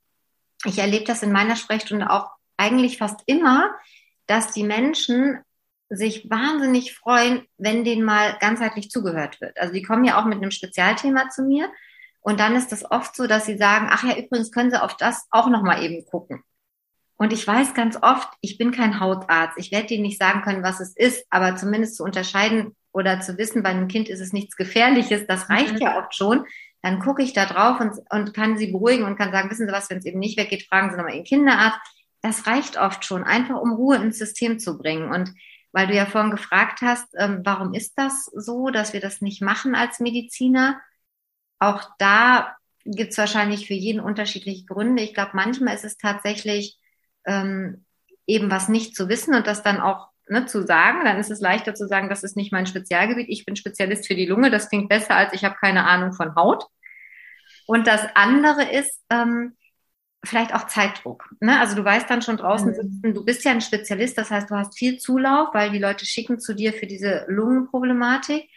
[0.64, 3.74] Ich erlebe das in meiner Sprechstunde auch eigentlich fast immer,
[4.26, 5.40] dass die Menschen
[5.90, 9.58] sich wahnsinnig freuen, wenn denen mal ganzheitlich zugehört wird.
[9.58, 11.70] Also die kommen ja auch mit einem Spezialthema zu mir
[12.20, 14.96] Und dann ist es oft so, dass sie sagen, ach ja, übrigens können Sie auf
[14.96, 16.42] das auch nochmal eben gucken.
[17.16, 19.56] Und ich weiß ganz oft, ich bin kein Hautarzt.
[19.56, 23.38] Ich werde Ihnen nicht sagen können, was es ist, aber zumindest zu unterscheiden oder zu
[23.38, 25.80] wissen, bei einem Kind ist es nichts Gefährliches, das reicht mhm.
[25.80, 26.44] ja oft schon.
[26.82, 29.72] Dann gucke ich da drauf und, und kann sie beruhigen und kann sagen, wissen Sie
[29.72, 31.78] was, wenn es eben nicht weggeht, fragen Sie nochmal Ihren Kinderarzt.
[32.20, 35.10] Das reicht oft schon, einfach um Ruhe ins System zu bringen.
[35.10, 35.32] Und
[35.72, 39.42] weil du ja vorhin gefragt hast, ähm, warum ist das so, dass wir das nicht
[39.42, 40.80] machen als Mediziner?
[41.58, 45.02] Auch da gibt es wahrscheinlich für jeden unterschiedliche Gründe.
[45.02, 46.78] Ich glaube, manchmal ist es tatsächlich
[47.26, 47.84] ähm,
[48.26, 51.04] eben was nicht zu wissen und das dann auch ne, zu sagen.
[51.04, 53.28] Dann ist es leichter zu sagen, das ist nicht mein Spezialgebiet.
[53.28, 54.50] Ich bin Spezialist für die Lunge.
[54.50, 56.66] Das klingt besser, als ich habe keine Ahnung von Haut.
[57.66, 59.56] Und das andere ist ähm,
[60.22, 61.28] vielleicht auch Zeitdruck.
[61.40, 61.58] Ne?
[61.58, 62.74] Also du weißt dann schon draußen mhm.
[62.74, 66.06] sitzen, du bist ja ein Spezialist, das heißt, du hast viel Zulauf, weil die Leute
[66.06, 68.48] schicken zu dir für diese Lungenproblematik.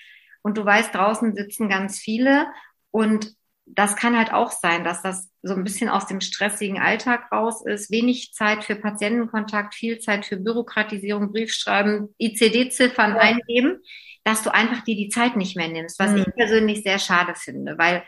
[0.41, 2.47] Und du weißt, draußen sitzen ganz viele.
[2.91, 3.33] Und
[3.69, 7.65] das kann halt auch sein, dass das so ein bisschen aus dem stressigen Alltag raus
[7.65, 7.91] ist.
[7.91, 13.21] Wenig Zeit für Patientenkontakt, viel Zeit für Bürokratisierung, Briefschreiben, ICD-Ziffern ja.
[13.21, 13.81] eingeben,
[14.23, 16.19] dass du einfach dir die Zeit nicht mehr nimmst, was mhm.
[16.19, 18.03] ich persönlich sehr schade finde, weil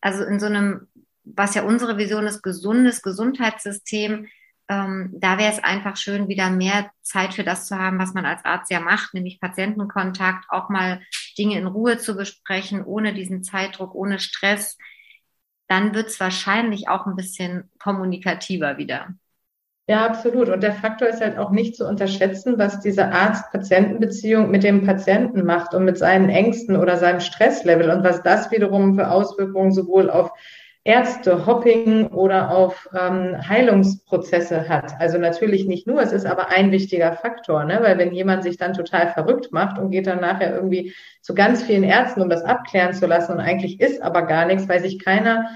[0.00, 0.88] also in so einem,
[1.24, 4.28] was ja unsere Vision ist, gesundes Gesundheitssystem,
[4.68, 8.26] ähm, da wäre es einfach schön, wieder mehr Zeit für das zu haben, was man
[8.26, 11.00] als Arzt ja macht, nämlich Patientenkontakt, auch mal
[11.38, 14.76] Dinge in Ruhe zu besprechen, ohne diesen Zeitdruck, ohne Stress.
[15.68, 19.14] Dann wird es wahrscheinlich auch ein bisschen kommunikativer wieder.
[19.88, 20.48] Ja, absolut.
[20.48, 25.44] Und der Faktor ist halt auch nicht zu unterschätzen, was diese Arzt-Patienten-Beziehung mit dem Patienten
[25.44, 30.10] macht und mit seinen Ängsten oder seinem Stresslevel und was das wiederum für Auswirkungen sowohl
[30.10, 30.32] auf
[30.86, 34.92] Ärzte, Hopping oder auf ähm, Heilungsprozesse hat.
[35.00, 37.80] Also natürlich nicht nur, es ist aber ein wichtiger Faktor, ne?
[37.82, 41.64] weil wenn jemand sich dann total verrückt macht und geht dann nachher irgendwie zu ganz
[41.64, 45.04] vielen Ärzten, um das abklären zu lassen und eigentlich ist aber gar nichts, weil sich
[45.04, 45.48] keiner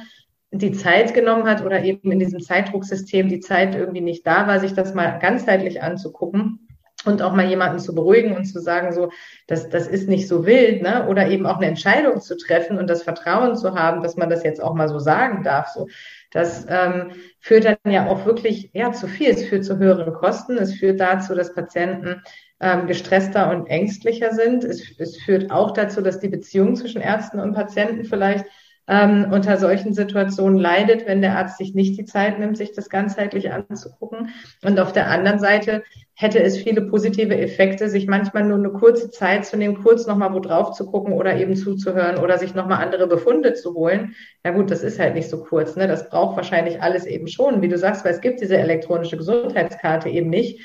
[0.50, 4.58] die Zeit genommen hat oder eben in diesem Zeitdrucksystem die Zeit irgendwie nicht da war,
[4.58, 6.66] sich das mal ganzheitlich anzugucken
[7.04, 9.10] und auch mal jemanden zu beruhigen und zu sagen, so,
[9.46, 11.06] das, das ist nicht so wild, ne?
[11.08, 14.44] Oder eben auch eine Entscheidung zu treffen und das Vertrauen zu haben, dass man das
[14.44, 15.68] jetzt auch mal so sagen darf.
[15.68, 15.88] So,
[16.30, 19.30] das ähm, führt dann ja auch wirklich ja zu viel.
[19.30, 20.58] Es führt zu höheren Kosten.
[20.58, 22.22] Es führt dazu, dass Patienten
[22.60, 24.64] ähm, gestresster und ängstlicher sind.
[24.64, 28.44] Es, es führt auch dazu, dass die Beziehung zwischen Ärzten und Patienten vielleicht
[28.88, 32.88] ähm, unter solchen Situationen leidet, wenn der Arzt sich nicht die Zeit nimmt, sich das
[32.88, 34.30] ganzheitlich anzugucken.
[34.64, 39.10] Und auf der anderen Seite hätte es viele positive Effekte, sich manchmal nur eine kurze
[39.10, 42.82] Zeit zu nehmen, kurz nochmal wo drauf zu gucken oder eben zuzuhören oder sich nochmal
[42.82, 44.14] andere Befunde zu holen.
[44.44, 45.76] Ja gut, das ist halt nicht so kurz.
[45.76, 45.86] Ne?
[45.86, 50.08] Das braucht wahrscheinlich alles eben schon, wie du sagst, weil es gibt diese elektronische Gesundheitskarte
[50.08, 50.60] eben nicht.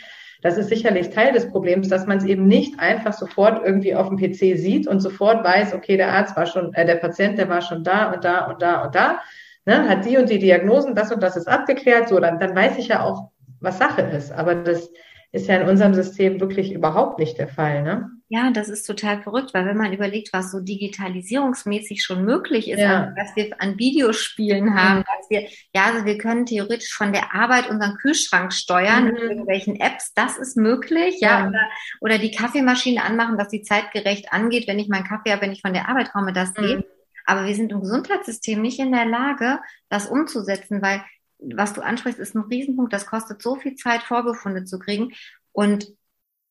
[0.46, 4.10] Das ist sicherlich Teil des Problems, dass man es eben nicht einfach sofort irgendwie auf
[4.10, 7.50] dem PC sieht und sofort weiß, okay, der Arzt war schon, äh, der Patient, der
[7.50, 9.22] war schon da und da und da und da,
[9.66, 12.78] ne, hat die und die Diagnosen, das und das ist abgeklärt, so, dann, dann weiß
[12.78, 14.32] ich ja auch, was Sache ist.
[14.32, 14.92] Aber das
[15.32, 18.12] ist ja in unserem System wirklich überhaupt nicht der Fall, ne?
[18.28, 22.80] Ja, das ist total verrückt, weil wenn man überlegt, was so digitalisierungsmäßig schon möglich ist,
[22.80, 23.04] ja.
[23.04, 25.04] also, was wir an Videospielen haben, mhm.
[25.04, 29.14] dass wir, ja, also wir können theoretisch von der Arbeit unseren Kühlschrank steuern mhm.
[29.14, 31.48] mit irgendwelchen Apps, das ist möglich, ja, ja.
[31.50, 31.70] Oder,
[32.02, 35.62] oder, die Kaffeemaschine anmachen, dass sie zeitgerecht angeht, wenn ich meinen Kaffee habe, wenn ich
[35.62, 36.62] von der Arbeit komme, das mhm.
[36.62, 36.86] geht.
[37.26, 39.60] Aber wir sind im Gesundheitssystem nicht in der Lage,
[39.90, 41.04] das umzusetzen, weil
[41.40, 42.94] was du ansprichst, ist ein Riesenpunkt.
[42.94, 45.14] Das kostet so viel Zeit, Vorbefunde zu kriegen.
[45.52, 45.88] Und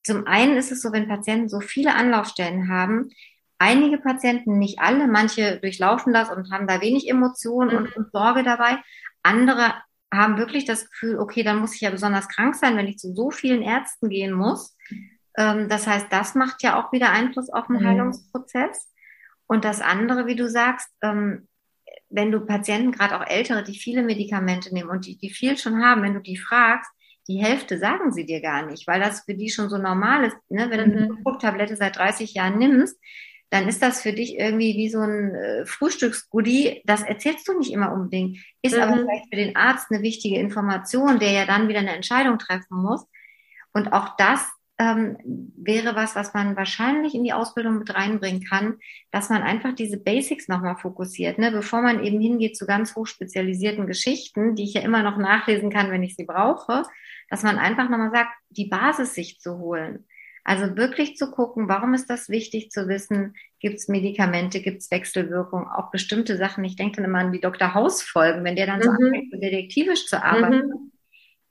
[0.05, 3.11] zum einen ist es so, wenn Patienten so viele Anlaufstellen haben,
[3.59, 7.77] einige Patienten, nicht alle, manche durchlaufen das und haben da wenig Emotionen mhm.
[7.77, 8.79] und, und, Sorge dabei.
[9.23, 9.75] Andere
[10.13, 13.15] haben wirklich das Gefühl, okay, dann muss ich ja besonders krank sein, wenn ich zu
[13.15, 14.77] so vielen Ärzten gehen muss.
[15.37, 17.87] Ähm, das heißt, das macht ja auch wieder Einfluss auf den mhm.
[17.87, 18.93] Heilungsprozess.
[19.47, 21.49] Und das andere, wie du sagst, ähm,
[22.11, 25.83] wenn du Patienten, gerade auch ältere, die viele Medikamente nehmen und die, die viel schon
[25.83, 26.91] haben, wenn du die fragst,
[27.29, 30.37] die Hälfte sagen sie dir gar nicht, weil das für die schon so normal ist.
[30.49, 30.67] Ne?
[30.71, 30.93] Wenn mhm.
[30.93, 32.99] du eine Blutdrucktablette seit 30 Jahren nimmst,
[33.51, 36.83] dann ist das für dich irgendwie wie so ein äh, Frühstücksgoodie.
[36.85, 38.39] Das erzählst du nicht immer unbedingt.
[38.63, 38.83] Ist mhm.
[38.83, 42.77] aber vielleicht für den Arzt eine wichtige Information, der ja dann wieder eine Entscheidung treffen
[42.83, 43.07] muss.
[43.73, 44.45] Und auch das
[44.79, 45.17] ähm,
[45.57, 48.79] wäre was, was man wahrscheinlich in die Ausbildung mit reinbringen kann,
[49.13, 51.53] dass man einfach diese Basics nochmal fokussiert, ne?
[51.53, 55.91] bevor man eben hingeht zu ganz hochspezialisierten Geschichten, die ich ja immer noch nachlesen kann,
[55.91, 56.83] wenn ich sie brauche,
[57.31, 60.07] dass man einfach nochmal sagt, die Basis sich zu holen.
[60.45, 63.35] Also wirklich zu gucken, warum ist das wichtig zu wissen?
[63.61, 66.65] Gibt es Medikamente, gibt es Wechselwirkungen, auch bestimmte Sachen.
[66.65, 67.73] Ich denke dann immer an die Dr.
[67.73, 68.83] Haus-Folgen, wenn der dann mhm.
[68.83, 70.69] so anfängt, so detektivisch zu arbeiten.
[70.69, 70.93] Mhm.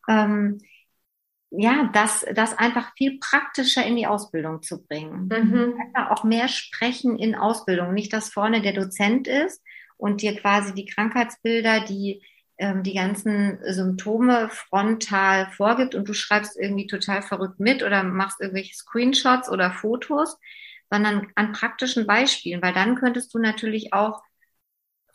[0.07, 0.57] Ähm,
[1.49, 5.25] ja, das, das einfach viel praktischer in die Ausbildung zu bringen.
[5.25, 5.75] Mhm.
[5.79, 7.93] Einfach auch mehr sprechen in Ausbildung.
[7.93, 9.63] Nicht, dass vorne der Dozent ist
[9.97, 12.23] und dir quasi die Krankheitsbilder, die
[12.59, 18.75] die ganzen Symptome frontal vorgibt und du schreibst irgendwie total verrückt mit oder machst irgendwelche
[18.75, 20.37] Screenshots oder Fotos,
[20.91, 24.21] sondern an praktischen Beispielen, weil dann könntest du natürlich auch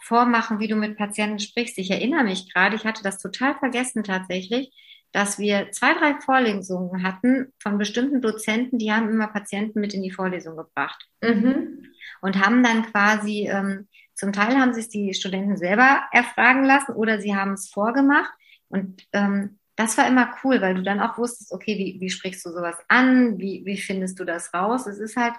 [0.00, 1.78] vormachen, wie du mit Patienten sprichst.
[1.78, 4.72] Ich erinnere mich gerade, ich hatte das total vergessen tatsächlich,
[5.12, 10.02] dass wir zwei, drei Vorlesungen hatten von bestimmten Dozenten, die haben immer Patienten mit in
[10.02, 11.06] die Vorlesung gebracht.
[11.22, 11.84] Mhm.
[12.20, 13.86] Und haben dann quasi ähm,
[14.18, 18.32] zum Teil haben sich die Studenten selber erfragen lassen oder sie haben es vorgemacht.
[18.68, 22.44] Und ähm, das war immer cool, weil du dann auch wusstest, okay, wie, wie sprichst
[22.44, 23.38] du sowas an?
[23.38, 24.88] Wie, wie findest du das raus?
[24.88, 25.34] Es ist halt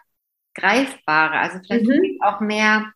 [0.55, 1.41] greifbarer.
[1.41, 2.19] Also vielleicht mhm.
[2.21, 2.93] auch mehr,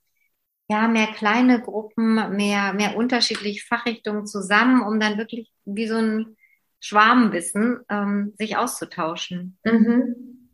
[0.69, 6.38] ja, mehr kleine Gruppen, mehr, mehr unterschiedliche Fachrichtungen zusammen, um dann wirklich wie so ein
[6.80, 9.58] Schwarmwissen ähm, sich auszutauschen.
[9.65, 10.50] Mhm.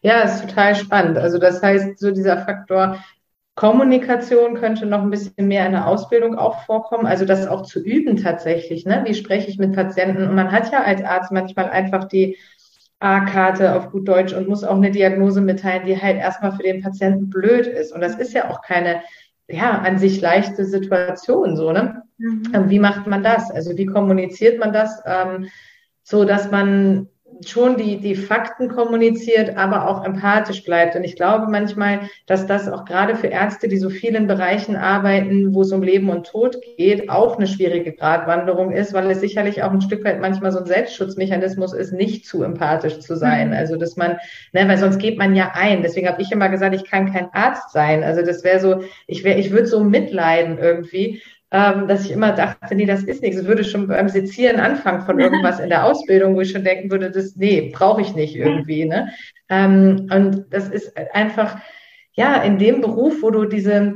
[0.00, 1.16] Ja, ist total spannend.
[1.16, 3.04] Also das heißt, so dieser Faktor,
[3.54, 7.80] Kommunikation könnte noch ein bisschen mehr in der Ausbildung auch vorkommen, also das auch zu
[7.80, 8.86] üben tatsächlich.
[8.86, 9.02] Ne?
[9.06, 10.26] Wie spreche ich mit Patienten?
[10.26, 12.38] Und man hat ja als Arzt manchmal einfach die
[12.98, 16.82] A-Karte auf gut Deutsch und muss auch eine Diagnose mitteilen, die halt erstmal für den
[16.82, 17.92] Patienten blöd ist.
[17.92, 19.02] Und das ist ja auch keine,
[19.48, 22.02] ja, an sich leichte Situation, so, ne?
[22.16, 22.70] Mhm.
[22.70, 23.50] Wie macht man das?
[23.50, 25.48] Also wie kommuniziert man das, ähm,
[26.04, 27.08] so dass man
[27.48, 30.96] schon die, die Fakten kommuniziert, aber auch empathisch bleibt.
[30.96, 35.54] Und ich glaube manchmal, dass das auch gerade für Ärzte, die so vielen Bereichen arbeiten,
[35.54, 39.62] wo es um Leben und Tod geht, auch eine schwierige Gratwanderung ist, weil es sicherlich
[39.62, 43.48] auch ein Stück weit manchmal so ein Selbstschutzmechanismus ist, nicht zu empathisch zu sein.
[43.48, 43.54] Mhm.
[43.54, 44.18] Also, dass man,
[44.52, 45.82] ne, weil sonst geht man ja ein.
[45.82, 48.02] Deswegen habe ich immer gesagt, ich kann kein Arzt sein.
[48.02, 52.32] Also, das wäre so, ich wäre, ich würde so mitleiden irgendwie ähm, dass ich immer
[52.32, 53.38] dachte, nee, das ist nichts.
[53.38, 56.90] Ich würde schon beim Sezieren anfangen von irgendwas in der Ausbildung, wo ich schon denken
[56.90, 58.86] würde, das, nee, brauche ich nicht irgendwie.
[58.86, 59.12] Ne?
[59.50, 61.58] Ähm, und das ist einfach,
[62.14, 63.94] ja, in dem Beruf, wo du diese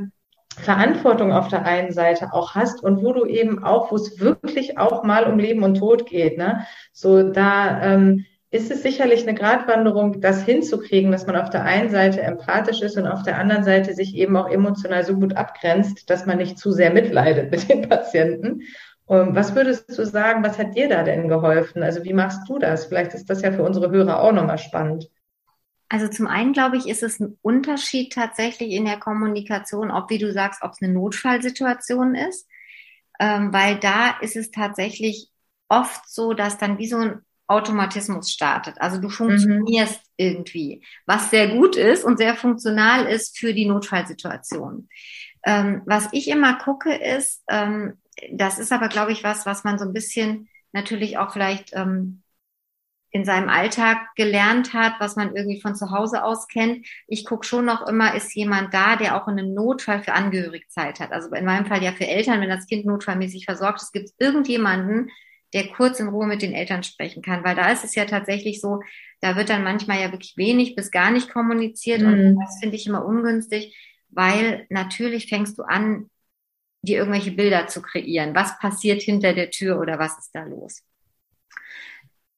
[0.55, 4.77] Verantwortung auf der einen Seite auch hast und wo du eben auch, wo es wirklich
[4.77, 6.65] auch mal um Leben und Tod geht, ne?
[6.93, 11.89] So da ähm, ist es sicherlich eine Gratwanderung, das hinzukriegen, dass man auf der einen
[11.89, 16.09] Seite empathisch ist und auf der anderen Seite sich eben auch emotional so gut abgrenzt,
[16.09, 18.61] dass man nicht zu sehr mitleidet mit den Patienten.
[19.05, 21.83] Und was würdest du sagen, was hat dir da denn geholfen?
[21.83, 22.85] Also wie machst du das?
[22.85, 25.09] Vielleicht ist das ja für unsere Hörer auch nochmal spannend.
[25.89, 30.17] Also zum einen glaube ich, ist es ein Unterschied tatsächlich in der Kommunikation, ob wie
[30.17, 32.47] du sagst, ob es eine Notfallsituation ist,
[33.19, 35.31] ähm, weil da ist es tatsächlich
[35.69, 38.75] oft so, dass dann wie so ein Automatismus startet.
[38.79, 40.13] Also du funktionierst mhm.
[40.17, 44.89] irgendwie, was sehr gut ist und sehr funktional ist für die Notfallsituation.
[45.45, 47.97] Ähm, was ich immer gucke ist, ähm,
[48.31, 52.23] das ist aber, glaube ich, was, was man so ein bisschen natürlich auch vielleicht ähm,
[53.11, 56.85] in seinem Alltag gelernt hat, was man irgendwie von zu Hause aus kennt.
[57.07, 60.67] Ich gucke schon noch immer, ist jemand da, der auch in einem Notfall für Angehörige
[60.67, 61.11] Zeit hat.
[61.11, 64.15] Also in meinem Fall ja für Eltern, wenn das Kind notfallmäßig versorgt ist, gibt es
[64.19, 65.09] irgendjemanden,
[65.53, 67.43] der kurz in Ruhe mit den Eltern sprechen kann.
[67.43, 68.81] Weil da ist es ja tatsächlich so,
[69.21, 72.01] da wird dann manchmal ja wirklich wenig bis gar nicht kommuniziert.
[72.01, 72.07] Mhm.
[72.07, 73.75] Und das finde ich immer ungünstig,
[74.09, 76.09] weil natürlich fängst du an,
[76.81, 78.35] dir irgendwelche Bilder zu kreieren.
[78.35, 80.83] Was passiert hinter der Tür oder was ist da los?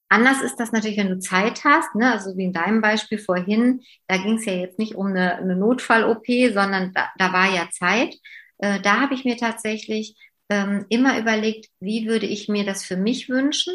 [0.08, 2.12] Anders ist das natürlich, wenn du Zeit hast, ne?
[2.12, 5.56] also wie in deinem Beispiel vorhin, da ging es ja jetzt nicht um eine, eine
[5.56, 8.16] Notfall-OP, sondern da, da war ja Zeit.
[8.58, 10.16] Äh, da habe ich mir tatsächlich
[10.50, 13.74] ähm, immer überlegt, wie würde ich mir das für mich wünschen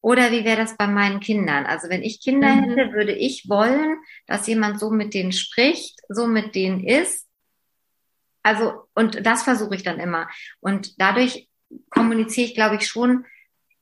[0.00, 1.66] oder wie wäre das bei meinen Kindern?
[1.66, 2.62] Also wenn ich Kinder mhm.
[2.62, 7.26] hätte, würde ich wollen, dass jemand so mit denen spricht, so mit denen ist.
[8.42, 10.28] Also, und das versuche ich dann immer.
[10.60, 11.48] Und dadurch
[11.90, 13.26] kommuniziere ich, glaube ich, schon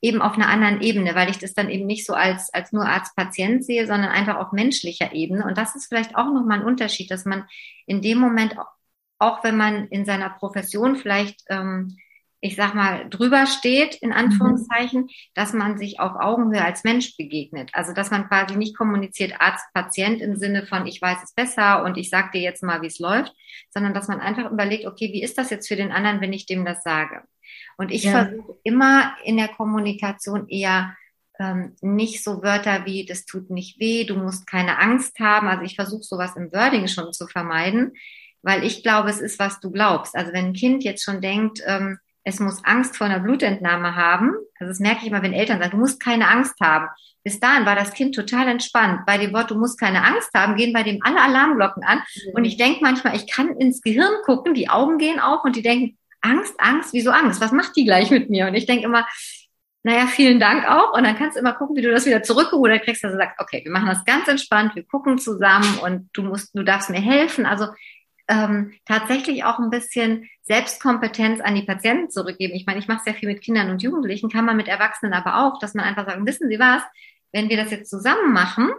[0.01, 2.87] eben auf einer anderen Ebene, weil ich das dann eben nicht so als, als nur
[2.87, 5.45] Arzt-Patient sehe, sondern einfach auf menschlicher Ebene.
[5.45, 7.45] Und das ist vielleicht auch nochmal ein Unterschied, dass man
[7.87, 8.57] in dem Moment,
[9.19, 11.97] auch wenn man in seiner Profession vielleicht ähm,
[12.41, 15.11] ich sag mal, drüber steht, in Anführungszeichen, mhm.
[15.35, 17.71] dass man sich auf Augenhöhe als Mensch begegnet.
[17.73, 21.97] Also, dass man quasi nicht kommuniziert Arzt-Patient im Sinne von, ich weiß es besser und
[21.97, 23.35] ich sag dir jetzt mal, wie es läuft,
[23.71, 26.47] sondern dass man einfach überlegt, okay, wie ist das jetzt für den anderen, wenn ich
[26.47, 27.23] dem das sage?
[27.77, 28.13] Und ich ja.
[28.13, 30.97] versuche immer in der Kommunikation eher
[31.41, 35.49] ähm, nicht so Wörter wie, das tut nicht weh, du musst keine Angst haben.
[35.49, 37.93] Also ich versuche sowas im Wording schon zu vermeiden,
[38.43, 40.17] weil ich glaube, es ist, was du glaubst.
[40.17, 44.33] Also wenn ein Kind jetzt schon denkt, ähm, es muss Angst vor einer Blutentnahme haben.
[44.59, 46.89] Also das merke ich immer, wenn Eltern sagen, du musst keine Angst haben.
[47.25, 49.07] Bis dahin war das Kind total entspannt.
[49.07, 51.99] Bei dem Wort, du musst keine Angst haben, gehen bei dem alle Alarmglocken an.
[51.99, 52.33] Mhm.
[52.35, 55.63] Und ich denke manchmal, ich kann ins Gehirn gucken, die Augen gehen auf und die
[55.63, 57.41] denken, Angst, Angst, wieso Angst?
[57.41, 58.47] Was macht die gleich mit mir?
[58.47, 59.07] Und ich denke immer,
[59.85, 60.93] naja, vielen Dank auch.
[60.93, 63.41] Und dann kannst du immer gucken, wie du das wieder zurückgerudert kriegst, dass du sagst,
[63.41, 67.01] okay, wir machen das ganz entspannt, wir gucken zusammen und du musst, du darfst mir
[67.01, 67.47] helfen.
[67.47, 67.69] Also
[68.29, 72.55] ähm, tatsächlich auch ein bisschen Selbstkompetenz an die Patienten zurückgeben.
[72.55, 75.45] Ich meine, ich mache sehr viel mit Kindern und Jugendlichen, kann man mit Erwachsenen aber
[75.45, 76.83] auch, dass man einfach sagt, wissen Sie was,
[77.33, 78.71] wenn wir das jetzt zusammen machen,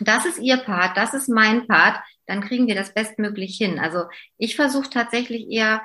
[0.00, 3.78] das ist Ihr Part, das ist mein Part, dann kriegen wir das bestmöglich hin.
[3.78, 4.04] Also
[4.38, 5.82] ich versuche tatsächlich eher,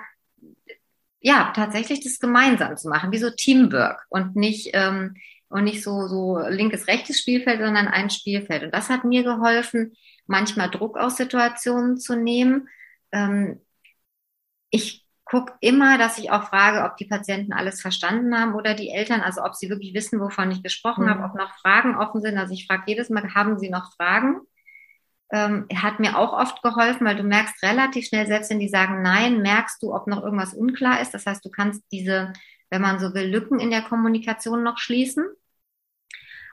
[1.19, 5.15] ja, tatsächlich das gemeinsam zu machen, wie so Teamwork und nicht, ähm,
[5.49, 8.63] und nicht so, so linkes, rechtes Spielfeld, sondern ein Spielfeld.
[8.63, 9.95] Und das hat mir geholfen,
[10.27, 12.67] manchmal Druck aus Situationen zu nehmen.
[13.11, 13.61] Ähm,
[14.69, 18.91] ich gucke immer, dass ich auch frage, ob die Patienten alles verstanden haben oder die
[18.91, 21.09] Eltern, also ob sie wirklich wissen, wovon ich gesprochen mhm.
[21.09, 22.37] habe, ob noch Fragen offen sind.
[22.37, 24.41] Also ich frage jedes Mal, haben sie noch Fragen?
[25.31, 29.01] Ähm, hat mir auch oft geholfen, weil du merkst relativ schnell, selbst wenn die sagen
[29.01, 31.15] Nein, merkst du, ob noch irgendwas unklar ist.
[31.15, 32.31] Das heißt, du kannst diese,
[32.69, 35.25] wenn man so will, Lücken in der Kommunikation noch schließen.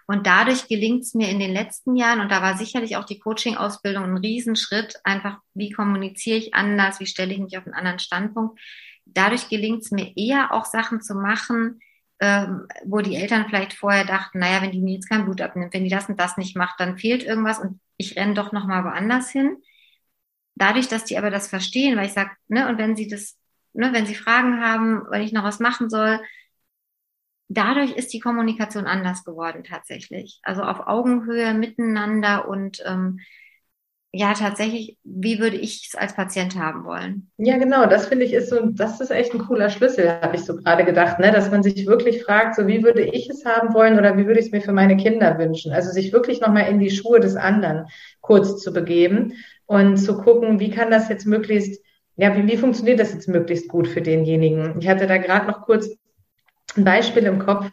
[0.07, 3.19] Und dadurch gelingt es mir in den letzten Jahren, und da war sicherlich auch die
[3.19, 7.99] Coaching-Ausbildung ein Riesenschritt, einfach, wie kommuniziere ich anders, wie stelle ich mich auf einen anderen
[7.99, 8.61] Standpunkt.
[9.05, 11.81] Dadurch gelingt es mir eher auch Sachen zu machen,
[12.21, 15.75] ähm, wo die Eltern vielleicht vorher dachten, naja, wenn die mir jetzt kein Blut abnimmt,
[15.75, 18.85] wenn die das und das nicht macht, dann fehlt irgendwas und ich renne doch nochmal
[18.85, 19.57] woanders hin.
[20.55, 23.37] Dadurch, dass die aber das verstehen, weil ich sage, ne, und wenn sie das,
[23.73, 26.21] ne, wenn sie Fragen haben, wenn ich noch was machen soll,
[27.55, 30.41] dadurch ist die Kommunikation anders geworden tatsächlich.
[30.43, 33.21] Also auf Augenhöhe miteinander und ähm,
[34.15, 37.31] ja, tatsächlich, wie würde ich es als Patient haben wollen?
[37.39, 40.45] Ja, genau, das finde ich ist so, das ist echt ein cooler Schlüssel, habe ich
[40.45, 41.33] so gerade gedacht, ne?
[41.33, 44.39] dass man sich wirklich fragt, so wie würde ich es haben wollen oder wie würde
[44.39, 45.73] ich es mir für meine Kinder wünschen?
[45.73, 47.87] Also sich wirklich nochmal in die Schuhe des anderen
[48.21, 49.33] kurz zu begeben
[49.65, 51.83] und zu gucken, wie kann das jetzt möglichst,
[52.17, 54.79] ja, wie, wie funktioniert das jetzt möglichst gut für denjenigen?
[54.79, 55.89] Ich hatte da gerade noch kurz
[56.77, 57.71] ein Beispiel im Kopf.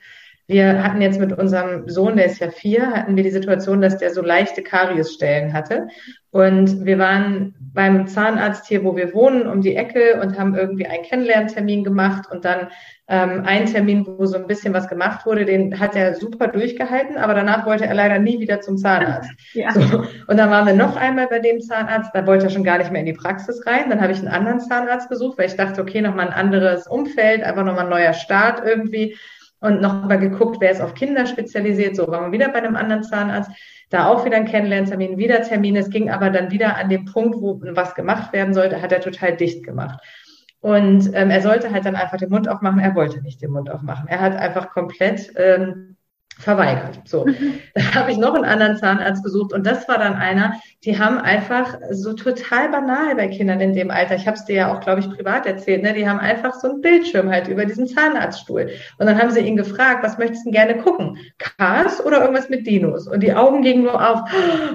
[0.50, 4.00] Wir hatten jetzt mit unserem Sohn, der ist ja vier, hatten wir die Situation, dass
[4.00, 5.90] der so leichte Kariesstellen hatte.
[6.32, 10.88] Und wir waren beim Zahnarzt hier, wo wir wohnen, um die Ecke und haben irgendwie
[10.88, 12.70] einen Kennenlerntermin gemacht und dann
[13.08, 17.18] ähm, einen Termin, wo so ein bisschen was gemacht wurde, den hat er super durchgehalten,
[17.18, 19.30] aber danach wollte er leider nie wieder zum Zahnarzt.
[19.54, 19.72] Ja.
[19.72, 20.04] So.
[20.28, 22.92] Und dann waren wir noch einmal bei dem Zahnarzt, da wollte er schon gar nicht
[22.92, 23.92] mehr in die Praxis rein.
[23.92, 27.44] Dann habe ich einen anderen Zahnarzt gesucht, weil ich dachte, okay, nochmal ein anderes Umfeld,
[27.44, 29.16] einfach nochmal ein neuer Start irgendwie.
[29.62, 31.96] Und nochmal geguckt, wer ist auf Kinder spezialisiert.
[31.96, 33.52] So waren wir wieder bei einem anderen Zahnarzt.
[33.90, 35.76] Da auch wieder ein Kennenlerntermin, wieder Termin.
[35.76, 39.02] Es ging aber dann wieder an dem Punkt, wo was gemacht werden sollte, hat er
[39.02, 40.00] total dicht gemacht.
[40.62, 42.80] Und ähm, er sollte halt dann einfach den Mund aufmachen.
[42.80, 44.08] Er wollte nicht den Mund aufmachen.
[44.08, 45.89] Er hat einfach komplett ähm,
[46.40, 47.02] verweigert.
[47.06, 47.60] So, mhm.
[47.76, 50.54] da habe ich noch einen anderen Zahnarzt gesucht und das war dann einer,
[50.86, 54.16] die haben einfach so total banal bei Kindern in dem Alter.
[54.16, 55.84] Ich habe es dir ja auch, glaube ich, privat erzählt.
[55.84, 55.94] Ne?
[55.94, 59.58] Die haben einfach so einen Bildschirm halt über diesen Zahnarztstuhl und dann haben sie ihn
[59.58, 61.18] gefragt, was möchtest du denn gerne gucken?
[61.38, 63.08] Cars oder irgendwas mit Dinos?
[63.08, 64.22] Und die Augen gingen nur auf.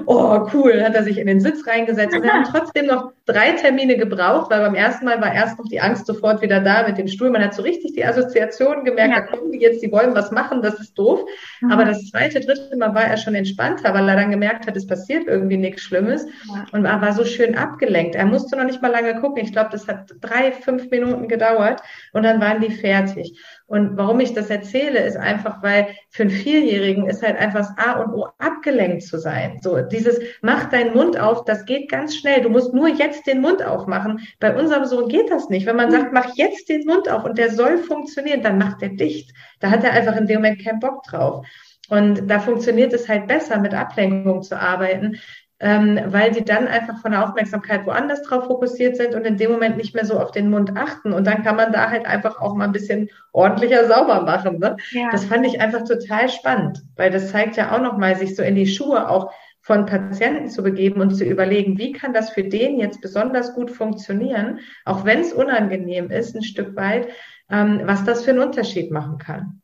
[0.05, 3.97] Oh, cool, hat er sich in den Sitz reingesetzt und hat trotzdem noch drei Termine
[3.97, 7.07] gebraucht, weil beim ersten Mal war erst noch die Angst sofort wieder da mit dem
[7.07, 7.31] Stuhl.
[7.31, 9.21] Man hat so richtig die Assoziation gemerkt, ja.
[9.21, 11.21] da kommen die jetzt, die wollen was machen, das ist doof.
[11.61, 11.71] Mhm.
[11.71, 14.87] Aber das zweite, dritte Mal war er schon entspannter, weil er dann gemerkt hat, es
[14.87, 16.65] passiert irgendwie nichts Schlimmes ja.
[16.71, 18.15] und war, war so schön abgelenkt.
[18.15, 19.43] Er musste noch nicht mal lange gucken.
[19.43, 21.81] Ich glaube, das hat drei, fünf Minuten gedauert
[22.13, 23.39] und dann waren die fertig.
[23.67, 27.77] Und warum ich das erzähle, ist einfach, weil für einen Vierjährigen ist halt einfach das
[27.77, 29.59] A und O abgelenkt zu sein.
[29.61, 32.41] So, dieses, mach deinen Mund auf, das geht ganz schnell.
[32.41, 34.21] Du musst nur jetzt den Mund aufmachen.
[34.39, 35.65] Bei unserem Sohn geht das nicht.
[35.65, 38.89] Wenn man sagt, mach jetzt den Mund auf und der soll funktionieren, dann macht er
[38.89, 39.33] dicht.
[39.59, 41.45] Da hat er einfach in dem Moment keinen Bock drauf.
[41.89, 45.19] Und da funktioniert es halt besser, mit Ablenkung zu arbeiten,
[45.59, 49.51] ähm, weil sie dann einfach von der Aufmerksamkeit woanders drauf fokussiert sind und in dem
[49.51, 51.13] Moment nicht mehr so auf den Mund achten.
[51.13, 54.59] Und dann kann man da halt einfach auch mal ein bisschen ordentlicher sauber machen.
[54.59, 54.75] Ne?
[54.91, 55.09] Ja.
[55.11, 58.55] Das fand ich einfach total spannend, weil das zeigt ja auch nochmal, sich so in
[58.55, 62.77] die Schuhe auch von Patienten zu begeben und zu überlegen, wie kann das für den
[62.77, 67.07] jetzt besonders gut funktionieren, auch wenn es unangenehm ist, ein Stück weit,
[67.49, 69.61] ähm, was das für einen Unterschied machen kann.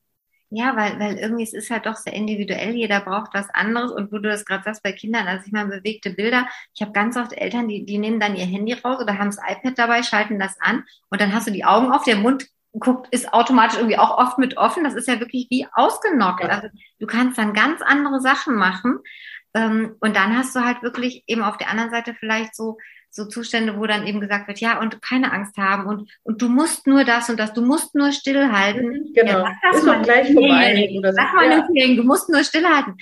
[0.53, 2.75] Ja, weil, weil irgendwie es ist halt doch sehr individuell.
[2.75, 3.89] Jeder braucht was anderes.
[3.89, 6.45] Und wo du das gerade sagst bei Kindern, also ich meine, bewegte Bilder.
[6.75, 9.37] Ich habe ganz oft Eltern, die, die nehmen dann ihr Handy raus oder haben das
[9.37, 13.07] iPad dabei, schalten das an und dann hast du die Augen auf, der Mund guckt,
[13.11, 14.83] ist automatisch irgendwie auch oft mit offen.
[14.83, 16.43] Das ist ja wirklich wie ausgenockt.
[16.43, 16.67] Also
[16.99, 18.99] du kannst dann ganz andere Sachen machen.
[19.53, 22.77] Ähm, und dann hast du halt wirklich eben auf der anderen Seite vielleicht so
[23.11, 26.47] so Zustände, wo dann eben gesagt wird, ja, und keine Angst haben und, und du
[26.47, 28.87] musst nur das und das, du musst nur stillhalten.
[28.87, 29.39] Mhm, genau.
[29.39, 30.89] Ja, das ist doch gleich vorbei.
[30.97, 31.61] Oder sag mal ja.
[31.61, 32.95] Kollegen, du musst nur stillhalten.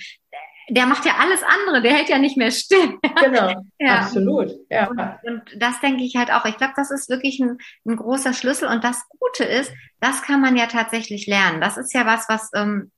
[0.68, 2.98] Der macht ja alles andere, der hält ja nicht mehr still.
[3.22, 4.00] Genau, ja.
[4.00, 4.50] absolut.
[4.68, 4.88] Ja.
[4.88, 6.44] Und, und das denke ich halt auch.
[6.44, 8.68] Ich glaube, das ist wirklich ein, ein großer Schlüssel.
[8.68, 11.60] Und das Gute ist, das kann man ja tatsächlich lernen.
[11.60, 12.90] Das ist ja was, was ähm,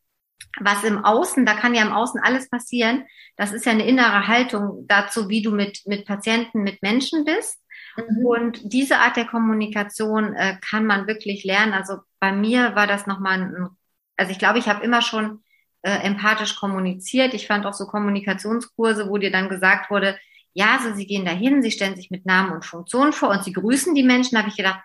[0.60, 3.04] was im Außen, da kann ja im Außen alles passieren.
[3.36, 7.58] Das ist ja eine innere Haltung dazu, wie du mit, mit Patienten, mit Menschen bist.
[7.96, 8.26] Mhm.
[8.26, 11.72] Und diese Art der Kommunikation äh, kann man wirklich lernen.
[11.72, 13.68] Also bei mir war das nochmal ein,
[14.16, 15.42] also ich glaube, ich habe immer schon
[15.82, 17.34] äh, empathisch kommuniziert.
[17.34, 20.18] Ich fand auch so Kommunikationskurse, wo dir dann gesagt wurde,
[20.54, 23.52] ja, so sie gehen dahin, sie stellen sich mit Namen und Funktionen vor und sie
[23.52, 24.34] grüßen die Menschen.
[24.34, 24.80] Da habe ich gedacht,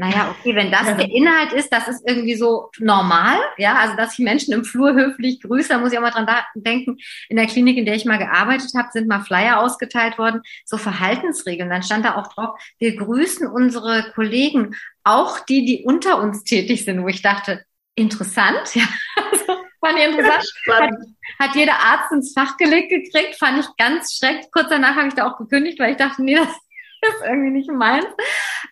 [0.00, 4.12] naja, okay, wenn das der Inhalt ist, das ist irgendwie so normal, ja, also dass
[4.12, 7.46] ich Menschen im Flur höflich grüße, da muss ich auch mal dran denken, in der
[7.46, 11.82] Klinik, in der ich mal gearbeitet habe, sind mal Flyer ausgeteilt worden, so Verhaltensregeln, dann
[11.82, 17.02] stand da auch drauf, wir grüßen unsere Kollegen, auch die, die unter uns tätig sind,
[17.02, 17.64] wo ich dachte,
[17.96, 18.84] interessant, ja,
[19.16, 20.90] also, fand ich interessant, hat,
[21.40, 25.14] hat jeder Arzt ins Fach gelegt gekriegt, fand ich ganz schrecklich, kurz danach habe ich
[25.14, 26.54] da auch gekündigt, weil ich dachte, nee, das
[27.08, 28.06] ist irgendwie nicht meins.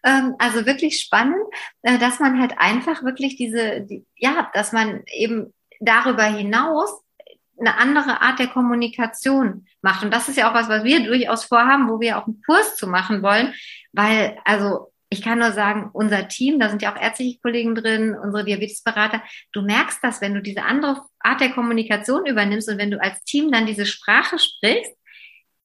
[0.04, 1.42] Ähm, also wirklich spannend,
[1.82, 7.02] äh, dass man halt einfach wirklich diese, die, ja, dass man eben darüber hinaus
[7.58, 10.04] eine andere Art der Kommunikation macht.
[10.04, 12.76] Und das ist ja auch was, was wir durchaus vorhaben, wo wir auch einen Kurs
[12.76, 13.54] zu machen wollen,
[13.92, 18.16] weil, also, ich kann nur sagen, unser Team, da sind ja auch ärztliche Kollegen drin,
[18.20, 19.22] unsere Diabetesberater,
[19.52, 23.22] du merkst das, wenn du diese andere Art der Kommunikation übernimmst und wenn du als
[23.22, 24.95] Team dann diese Sprache sprichst,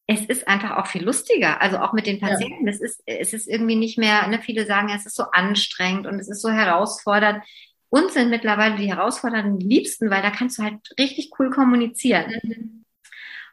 [0.07, 1.61] es ist einfach auch viel lustiger.
[1.61, 2.67] Also auch mit den Patienten.
[2.67, 2.73] Ja.
[2.73, 6.19] Es ist, es ist irgendwie nicht mehr, ne, viele sagen, es ist so anstrengend und
[6.19, 7.43] es ist so herausfordernd.
[7.89, 12.39] Uns sind mittlerweile die herausfordernden liebsten, weil da kannst du halt richtig cool kommunizieren.
[12.43, 12.85] Mhm.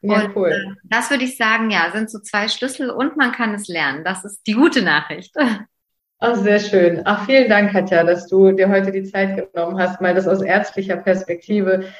[0.01, 0.51] Ja, und, cool.
[0.51, 4.05] Äh, das würde ich sagen, ja, sind so zwei Schlüssel und man kann es lernen.
[4.05, 5.35] Das ist die gute Nachricht.
[6.21, 7.03] Ach, sehr schön.
[7.05, 10.43] Ach, vielen Dank, Katja, dass du dir heute die Zeit genommen hast, mal das aus
[10.43, 11.93] ärztlicher Perspektive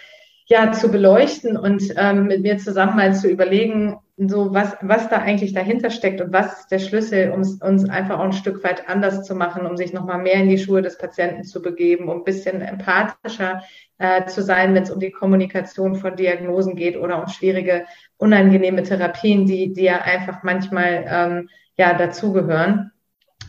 [0.49, 5.19] ja zu beleuchten und ähm, mit mir zusammen mal zu überlegen, so was, was da
[5.19, 8.89] eigentlich dahinter steckt und was ist der Schlüssel, um uns einfach auch ein Stück weit
[8.89, 12.19] anders zu machen, um sich nochmal mehr in die Schuhe des Patienten zu begeben, um
[12.19, 13.63] ein bisschen empathischer
[13.99, 17.85] äh, zu sein, wenn es um die Kommunikation von Diagnosen geht oder um schwierige,
[18.17, 22.91] unangenehme Therapien, die, die ja einfach manchmal ähm, ja dazugehören.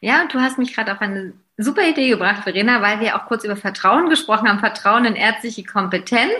[0.00, 3.26] Ja, und du hast mich gerade auf eine super Idee gebracht, Verena, weil wir auch
[3.26, 6.32] kurz über Vertrauen gesprochen haben, Vertrauen in ärztliche Kompetenz.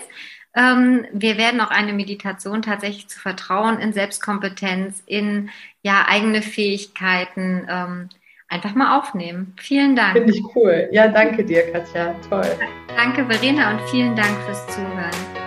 [0.55, 5.51] Ähm, wir werden auch eine Meditation tatsächlich zu Vertrauen in Selbstkompetenz, in
[5.83, 8.09] ja eigene Fähigkeiten ähm,
[8.49, 9.55] einfach mal aufnehmen.
[9.59, 10.15] Vielen Dank.
[10.15, 10.89] Finde ich cool.
[10.91, 12.15] Ja, danke dir, Katja.
[12.29, 12.51] Toll.
[12.97, 15.38] Danke, Verena, und vielen Dank fürs Zuhören.